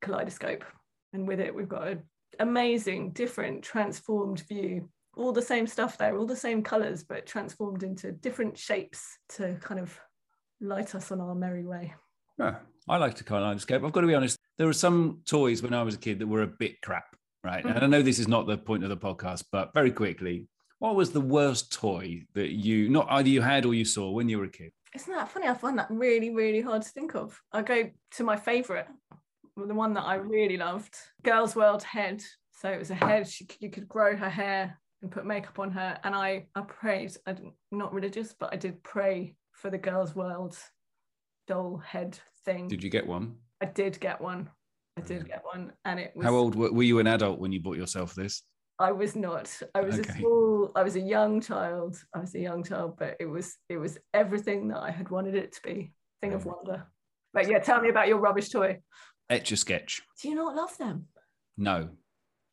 kaleidoscope. 0.00 0.64
And 1.12 1.26
with 1.28 1.40
it, 1.40 1.54
we've 1.54 1.68
got 1.68 1.88
an 1.88 2.02
amazing, 2.38 3.10
different, 3.10 3.62
transformed 3.62 4.40
view. 4.40 4.88
All 5.18 5.32
the 5.32 5.42
same 5.42 5.66
stuff 5.66 5.98
there, 5.98 6.16
all 6.16 6.26
the 6.26 6.36
same 6.36 6.62
colours, 6.62 7.02
but 7.02 7.26
transformed 7.26 7.82
into 7.82 8.12
different 8.12 8.56
shapes 8.56 9.18
to 9.30 9.56
kind 9.60 9.80
of 9.80 9.98
light 10.60 10.94
us 10.94 11.10
on 11.12 11.20
our 11.20 11.34
merry 11.34 11.66
way. 11.66 11.92
Yeah, 12.38 12.56
I 12.88 12.96
like 12.98 13.16
to 13.16 13.24
kaleidoscope. 13.24 13.84
I've 13.84 13.92
got 13.92 14.02
to 14.02 14.06
be 14.06 14.14
honest. 14.14 14.38
There 14.56 14.66
were 14.66 14.72
some 14.72 15.22
toys 15.26 15.62
when 15.62 15.74
I 15.74 15.82
was 15.82 15.96
a 15.96 15.98
kid 15.98 16.20
that 16.20 16.26
were 16.26 16.42
a 16.42 16.46
bit 16.46 16.80
crap, 16.82 17.16
right? 17.42 17.64
And 17.64 17.74
I 17.74 17.80
mm-hmm. 17.80 17.90
know 17.90 18.02
this 18.02 18.18
is 18.18 18.28
not 18.28 18.46
the 18.46 18.56
point 18.56 18.84
of 18.84 18.90
the 18.90 18.96
podcast, 18.96 19.44
but 19.50 19.74
very 19.74 19.90
quickly, 19.90 20.46
what 20.78 20.94
was 20.94 21.10
the 21.10 21.20
worst 21.20 21.72
toy 21.72 22.22
that 22.34 22.50
you 22.50 22.88
not 22.88 23.08
either 23.10 23.28
you 23.28 23.42
had 23.42 23.66
or 23.66 23.74
you 23.74 23.84
saw 23.84 24.10
when 24.10 24.28
you 24.28 24.38
were 24.38 24.44
a 24.44 24.50
kid? 24.50 24.70
Isn't 24.94 25.12
that 25.12 25.28
funny? 25.28 25.48
I 25.48 25.54
find 25.54 25.78
that 25.78 25.90
really, 25.90 26.30
really 26.30 26.60
hard 26.60 26.82
to 26.82 26.88
think 26.88 27.14
of. 27.14 27.40
I 27.52 27.62
go 27.62 27.90
to 28.12 28.24
my 28.24 28.36
favourite, 28.36 28.86
the 29.56 29.74
one 29.74 29.94
that 29.94 30.04
I 30.04 30.14
really 30.14 30.56
loved, 30.56 30.94
Girls 31.22 31.56
World 31.56 31.82
Head. 31.82 32.22
So 32.52 32.70
it 32.70 32.78
was 32.78 32.90
a 32.90 32.94
head. 32.94 33.28
She, 33.28 33.46
you 33.60 33.70
could 33.70 33.88
grow 33.88 34.16
her 34.16 34.30
hair 34.30 34.78
and 35.02 35.10
put 35.10 35.26
makeup 35.26 35.58
on 35.58 35.70
her. 35.72 35.98
And 36.04 36.14
I, 36.14 36.46
I 36.54 36.62
prayed. 36.62 37.16
I'm 37.26 37.52
not 37.70 37.92
religious, 37.92 38.34
but 38.38 38.52
I 38.52 38.56
did 38.56 38.82
pray 38.82 39.34
for 39.52 39.70
the 39.70 39.78
Girls 39.78 40.14
World 40.14 40.56
doll 41.46 41.78
head 41.78 42.18
thing. 42.44 42.68
Did 42.68 42.82
you 42.82 42.90
get 42.90 43.06
one? 43.06 43.36
I 43.60 43.66
did 43.66 43.98
get 44.00 44.20
one. 44.20 44.50
I 44.96 45.00
did 45.00 45.26
get 45.28 45.42
one, 45.44 45.72
and 45.84 46.00
it 46.00 46.12
was. 46.16 46.26
How 46.26 46.34
old 46.34 46.56
were, 46.56 46.72
were 46.72 46.82
you? 46.82 46.98
An 46.98 47.06
adult 47.06 47.38
when 47.38 47.52
you 47.52 47.60
bought 47.60 47.76
yourself 47.76 48.14
this? 48.14 48.42
I 48.80 48.92
was 48.92 49.14
not. 49.16 49.52
I 49.74 49.80
was 49.80 49.98
Okay. 49.98 50.08
a 50.08 50.12
small. 50.12 50.72
I 50.74 50.82
was 50.82 50.96
a 50.96 51.00
young 51.00 51.40
child. 51.40 51.96
I 52.14 52.18
was 52.18 52.34
a 52.34 52.40
young 52.40 52.64
child, 52.64 52.96
but 52.98 53.16
it 53.20 53.26
was 53.26 53.56
it 53.68 53.76
was 53.76 53.98
everything 54.12 54.68
that 54.68 54.78
I 54.78 54.90
had 54.90 55.08
wanted 55.10 55.36
it 55.36 55.52
to 55.52 55.62
be. 55.62 55.92
Thing 56.20 56.34
of 56.34 56.46
wonder. 56.46 56.84
But 57.32 57.48
yeah, 57.48 57.60
tell 57.60 57.80
me 57.80 57.90
about 57.90 58.08
your 58.08 58.18
rubbish 58.18 58.48
toy. 58.48 58.78
Etch 59.30 59.52
a 59.52 59.56
sketch. 59.56 60.02
Do 60.20 60.28
you 60.28 60.34
not 60.34 60.56
love 60.56 60.76
them? 60.78 61.06
No, 61.56 61.90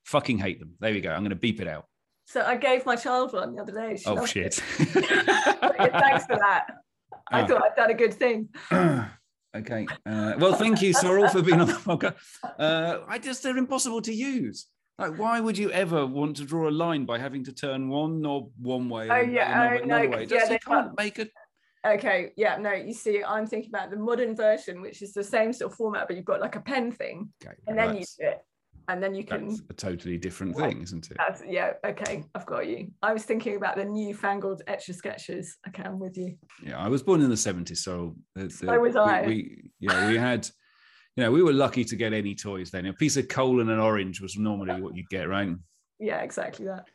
fucking 0.05 0.37
hate 0.37 0.59
them. 0.59 0.75
There 0.79 0.93
we 0.93 1.01
go. 1.01 1.11
I'm 1.11 1.21
going 1.21 1.29
to 1.29 1.35
beep 1.35 1.61
it 1.61 1.67
out. 1.67 1.85
So 2.25 2.41
I 2.41 2.55
gave 2.55 2.85
my 2.85 2.95
child 2.95 3.33
one 3.33 3.55
the 3.55 3.61
other 3.61 3.71
day. 3.71 3.97
She 3.97 4.05
Oh 4.07 4.25
shit. 4.25 4.61
it. 4.79 5.91
Thanks 5.91 6.25
for 6.25 6.35
that. 6.37 6.65
I 7.31 7.41
Ah. 7.41 7.47
thought 7.47 7.63
I'd 7.63 7.75
done 7.75 7.91
a 7.91 7.93
good 7.93 8.13
thing. 8.13 8.49
okay. 9.55 9.87
Uh, 10.05 10.33
well, 10.37 10.53
thank 10.55 10.81
you, 10.81 10.93
Sorrel, 10.93 11.27
for 11.29 11.41
being 11.41 11.61
on 11.61 11.67
the 11.67 11.73
podcast. 11.73 12.15
Uh, 12.59 12.99
I 13.07 13.19
just 13.19 13.43
they're 13.43 13.57
impossible 13.57 14.01
to 14.03 14.13
use. 14.13 14.67
Like, 14.97 15.17
why 15.19 15.39
would 15.41 15.57
you 15.57 15.71
ever 15.71 16.05
want 16.05 16.37
to 16.37 16.45
draw 16.45 16.69
a 16.69 16.71
line 16.71 17.05
by 17.05 17.17
having 17.19 17.43
to 17.45 17.51
turn 17.53 17.89
one 17.89 18.21
knob 18.21 18.49
one 18.61 18.87
way 18.89 19.09
Oh, 19.09 19.19
yeah, 19.19 19.79
oh, 19.81 19.85
no, 19.85 19.99
way? 19.99 20.07
'cause, 20.07 20.31
yeah, 20.31 20.37
Just, 20.39 20.47
they 20.47 20.53
you 20.55 20.59
can't 20.65 20.97
make 20.97 21.19
it. 21.19 21.31
Okay, 21.85 22.31
yeah, 22.37 22.55
no, 22.57 22.71
you 22.71 22.93
see, 22.93 23.21
I'm 23.23 23.45
thinking 23.45 23.69
about 23.69 23.91
the 23.91 23.97
modern 23.97 24.35
version, 24.35 24.81
which 24.81 25.01
is 25.03 25.13
the 25.13 25.23
same 25.23 25.53
sort 25.53 25.71
of 25.71 25.77
format, 25.77 26.07
but 26.07 26.15
you've 26.15 26.25
got 26.25 26.39
like 26.41 26.55
a 26.55 26.61
pen 26.61 26.91
thing, 26.91 27.29
Okay, 27.45 27.53
and 27.67 27.77
then 27.77 27.93
you 27.95 27.99
do 28.05 28.25
it, 28.27 28.39
and 28.87 29.01
then 29.01 29.13
you 29.15 29.23
can. 29.23 29.47
that's 29.47 29.61
a 29.69 29.73
totally 29.73 30.17
different 30.17 30.55
Right. 30.57 30.73
thing, 30.73 30.81
isn't 30.83 31.09
it? 31.11 31.17
Yeah, 31.47 31.73
okay, 31.85 32.23
I've 32.33 32.45
got 32.45 32.67
you. 32.67 32.91
I 33.01 33.13
was 33.13 33.23
thinking 33.23 33.55
about 33.57 33.75
the 33.75 33.85
newfangled 33.85 34.61
etch 34.67 34.89
a 34.89 34.93
sketches. 34.93 35.57
Okay, 35.67 35.83
I'm 35.83 35.99
with 35.99 36.17
you. 36.17 36.37
Yeah, 36.63 36.77
I 36.77 36.87
was 36.87 37.03
born 37.03 37.21
in 37.21 37.29
the 37.29 37.35
70s, 37.35 37.77
so 37.77 38.15
the, 38.35 38.43
the- 38.45 38.49
So 38.49 38.79
was 38.79 38.93
we, 38.93 38.99
I. 38.99 39.25
We, 39.27 39.71
yeah, 39.79 40.07
we 40.07 40.17
had, 40.17 40.47
you 41.15 41.23
know, 41.23 41.31
we 41.31 41.41
were 41.43 41.53
lucky 41.53 41.83
to 41.85 41.95
get 41.95 42.13
any 42.13 42.35
toys 42.35 42.71
then. 42.71 42.85
A 42.85 42.93
piece 42.93 43.17
of 43.17 43.27
coal 43.27 43.61
and 43.61 43.69
an 43.69 43.79
orange 43.79 44.21
was 44.21 44.37
normally 44.37 44.81
what 44.81 44.95
you'd 44.95 45.09
get, 45.09 45.27
right? 45.29 45.49
Yeah, 45.99 46.21
exactly 46.21 46.65
that. 46.65 46.85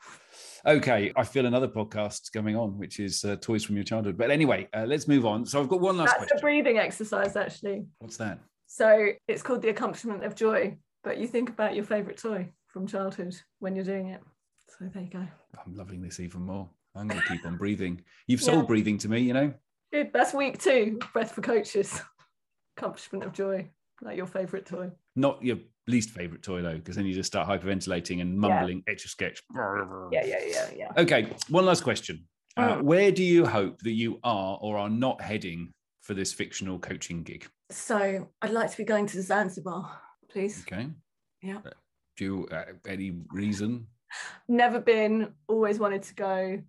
Okay, 0.66 1.10
I 1.16 1.24
feel 1.24 1.46
another 1.46 1.68
podcast 1.68 2.32
coming 2.34 2.54
on, 2.54 2.76
which 2.78 3.00
is 3.00 3.24
uh, 3.24 3.36
toys 3.36 3.64
from 3.64 3.76
your 3.76 3.84
childhood. 3.84 4.18
But 4.18 4.30
anyway, 4.30 4.68
uh, 4.74 4.84
let's 4.86 5.08
move 5.08 5.24
on. 5.24 5.46
So 5.46 5.58
I've 5.58 5.68
got 5.70 5.80
one 5.80 5.96
last 5.96 6.08
That's 6.08 6.18
question. 6.18 6.36
a 6.38 6.40
breathing 6.42 6.78
exercise, 6.78 7.34
actually. 7.34 7.86
What's 7.98 8.18
that? 8.18 8.38
So 8.66 9.08
it's 9.26 9.42
called 9.42 9.62
the 9.62 9.70
accompaniment 9.70 10.24
of 10.24 10.34
joy, 10.34 10.76
but 11.02 11.18
you 11.18 11.26
think 11.26 11.48
about 11.48 11.74
your 11.74 11.84
favorite 11.84 12.18
toy 12.18 12.48
from 12.68 12.86
childhood 12.86 13.34
when 13.58 13.74
you're 13.74 13.84
doing 13.84 14.08
it. 14.08 14.20
So 14.68 14.84
there 14.92 15.02
you 15.02 15.10
go. 15.10 15.26
I'm 15.64 15.74
loving 15.74 16.00
this 16.00 16.20
even 16.20 16.42
more. 16.42 16.68
I'm 16.94 17.08
going 17.08 17.20
to 17.20 17.28
keep 17.28 17.44
on 17.46 17.56
breathing. 17.56 18.02
You've 18.26 18.40
Yeah. 18.40 18.46
sold 18.46 18.66
breathing 18.66 18.98
to 18.98 19.08
me, 19.08 19.20
you 19.20 19.32
know. 19.32 19.52
Good. 19.92 20.12
That's 20.12 20.32
week 20.34 20.58
two. 20.60 20.98
Breath 21.12 21.32
for 21.32 21.40
coaches. 21.42 22.00
Accomplishment 22.76 23.24
of 23.24 23.32
joy, 23.32 23.68
like 24.00 24.16
your 24.16 24.26
favorite 24.26 24.66
toy. 24.66 24.90
Not 25.16 25.42
your 25.44 25.58
least 25.86 26.10
favorite 26.10 26.42
toy 26.42 26.62
though, 26.62 26.76
because 26.76 26.96
then 26.96 27.04
you 27.06 27.12
just 27.14 27.26
start 27.26 27.48
hyperventilating 27.48 28.20
and 28.20 28.38
mumbling 28.38 28.82
etch 28.88 29.04
a 29.04 29.08
sketch. 29.08 29.42
Yeah, 29.54 30.24
yeah, 30.24 30.38
yeah, 30.46 30.70
yeah. 30.74 30.92
Okay, 30.96 31.32
one 31.48 31.66
last 31.66 31.82
question. 31.82 32.26
Uh, 32.56 32.76
Mm. 32.76 32.82
where 32.82 33.10
do 33.12 33.22
you 33.22 33.46
hope 33.46 33.80
that 33.82 33.92
you 33.92 34.18
are 34.24 34.58
or 34.60 34.78
are 34.78 34.88
not 34.90 35.20
heading 35.20 35.72
for 36.02 36.14
this 36.14 36.32
fictional 36.32 36.78
coaching 36.78 37.22
gig? 37.22 37.46
So 37.70 38.28
I'd 38.42 38.50
like 38.50 38.70
to 38.70 38.76
be 38.76 38.84
going 38.84 39.06
to 39.08 39.22
Zanzibar, 39.22 40.00
please. 40.30 40.64
Okay. 40.66 40.88
Yeah. 41.42 41.58
Uh, 41.64 41.70
Do 42.16 42.24
you, 42.24 42.48
uh, 42.50 42.64
any 42.86 43.12
reason? 43.32 43.86
Never 44.48 44.80
been, 44.80 45.32
always 45.48 45.78
wanted 45.78 46.02
to 46.02 46.14
go. 46.14 46.62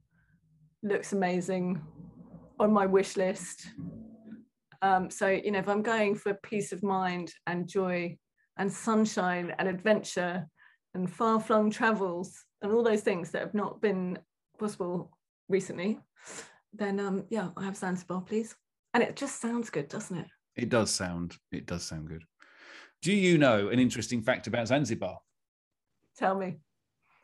Looks 0.83 1.13
amazing. 1.13 1.81
On 2.59 2.71
my 2.71 2.85
wish 2.85 3.17
list. 3.17 3.67
Um, 4.81 5.09
so, 5.09 5.27
you 5.27 5.51
know, 5.51 5.59
if 5.59 5.69
I'm 5.69 5.83
going 5.83 6.15
for 6.15 6.33
peace 6.43 6.71
of 6.71 6.83
mind 6.83 7.31
and 7.47 7.67
joy 7.67 8.17
and 8.57 8.71
sunshine 8.71 9.53
and 9.57 9.67
adventure 9.67 10.47
and 10.93 11.09
far 11.09 11.39
flung 11.39 11.69
travels 11.71 12.43
and 12.61 12.71
all 12.71 12.83
those 12.83 13.01
things 13.01 13.31
that 13.31 13.41
have 13.41 13.53
not 13.53 13.81
been 13.81 14.17
possible 14.59 15.11
recently, 15.49 15.99
then 16.73 16.99
um, 16.99 17.25
yeah, 17.29 17.49
I 17.57 17.65
have 17.65 17.77
Zanzibar, 17.77 18.21
please. 18.21 18.55
And 18.93 19.03
it 19.03 19.15
just 19.15 19.41
sounds 19.41 19.69
good, 19.69 19.87
doesn't 19.87 20.17
it? 20.17 20.27
It 20.55 20.69
does 20.69 20.91
sound. 20.91 21.37
It 21.51 21.65
does 21.65 21.83
sound 21.83 22.09
good. 22.09 22.23
Do 23.01 23.13
you 23.13 23.37
know 23.39 23.69
an 23.69 23.79
interesting 23.79 24.21
fact 24.21 24.45
about 24.45 24.67
Zanzibar? 24.67 25.17
Tell 26.17 26.35
me. 26.35 26.57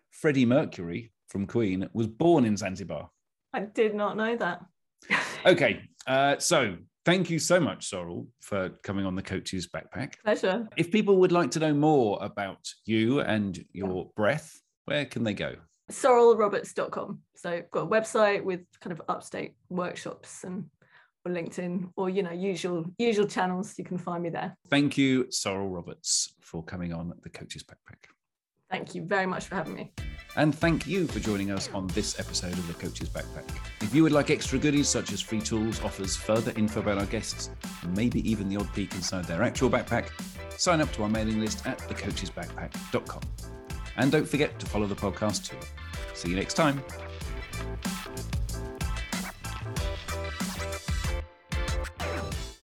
Freddie 0.09 0.45
Mercury 0.45 1.11
from 1.27 1.45
Queen 1.45 1.87
was 1.93 2.07
born 2.07 2.45
in 2.45 2.57
Zanzibar. 2.57 3.09
I 3.53 3.59
did 3.61 3.93
not 3.93 4.17
know 4.17 4.35
that. 4.37 4.61
Okay, 5.45 5.81
uh, 6.07 6.37
so 6.39 6.75
thank 7.05 7.29
you 7.29 7.39
so 7.39 7.57
much, 7.57 7.87
Sorrel, 7.87 8.27
for 8.41 8.69
coming 8.83 9.05
on 9.05 9.15
the 9.15 9.21
Coach's 9.21 9.67
Backpack. 9.67 10.15
Pleasure. 10.25 10.67
If 10.75 10.91
people 10.91 11.17
would 11.17 11.31
like 11.31 11.51
to 11.51 11.59
know 11.59 11.73
more 11.73 12.17
about 12.21 12.67
you 12.85 13.21
and 13.21 13.63
your 13.71 14.09
breath, 14.17 14.59
where 14.85 15.05
can 15.05 15.23
they 15.23 15.33
go? 15.33 15.55
sorrelroberts.com. 15.91 17.19
So 17.35 17.49
I've 17.49 17.71
got 17.71 17.83
a 17.83 17.87
website 17.87 18.43
with 18.43 18.61
kind 18.81 18.91
of 18.91 19.01
upstate 19.07 19.53
workshops 19.69 20.43
and 20.43 20.65
or 21.27 21.29
LinkedIn 21.33 21.91
or 21.95 22.09
you 22.09 22.23
know 22.23 22.31
usual 22.31 22.85
usual 22.97 23.27
channels. 23.27 23.75
You 23.77 23.83
can 23.83 23.97
find 23.97 24.23
me 24.23 24.29
there. 24.29 24.55
Thank 24.69 24.97
you, 24.97 25.27
Sorrel 25.29 25.69
Roberts, 25.69 26.33
for 26.41 26.63
coming 26.63 26.93
on 26.93 27.13
the 27.21 27.29
Coach's 27.29 27.63
Backpack. 27.63 28.09
Thank 28.69 28.95
you 28.95 29.05
very 29.05 29.25
much 29.25 29.45
for 29.45 29.55
having 29.55 29.75
me. 29.75 29.93
And 30.35 30.53
thank 30.53 30.85
you 30.85 31.07
for 31.07 31.19
joining 31.19 31.51
us 31.51 31.69
on 31.73 31.87
this 31.87 32.19
episode 32.19 32.53
of 32.53 32.67
the 32.67 32.73
Coach's 32.73 33.09
Backpack. 33.09 33.49
If 33.81 33.95
you 33.95 34.03
would 34.03 34.11
like 34.11 34.29
extra 34.29 34.59
goodies 34.59 34.89
such 34.89 35.13
as 35.13 35.21
free 35.21 35.39
tools, 35.39 35.81
offers, 35.81 36.15
further 36.15 36.51
info 36.57 36.81
about 36.81 36.97
our 36.97 37.05
guests, 37.05 37.49
and 37.81 37.95
maybe 37.95 38.29
even 38.29 38.49
the 38.49 38.57
odd 38.57 38.71
peek 38.73 38.93
inside 38.93 39.25
their 39.25 39.41
actual 39.41 39.69
backpack, 39.69 40.09
sign 40.59 40.81
up 40.81 40.91
to 40.93 41.03
our 41.03 41.09
mailing 41.09 41.39
list 41.39 41.65
at 41.65 41.79
thecoachsbackpack.com. 41.79 43.21
And 43.95 44.11
don't 44.11 44.27
forget 44.27 44.59
to 44.59 44.65
follow 44.65 44.85
the 44.85 44.95
podcast 44.95 45.49
too. 45.49 45.57
See 46.13 46.29
you 46.29 46.35
next 46.35 46.55
time. 46.55 46.83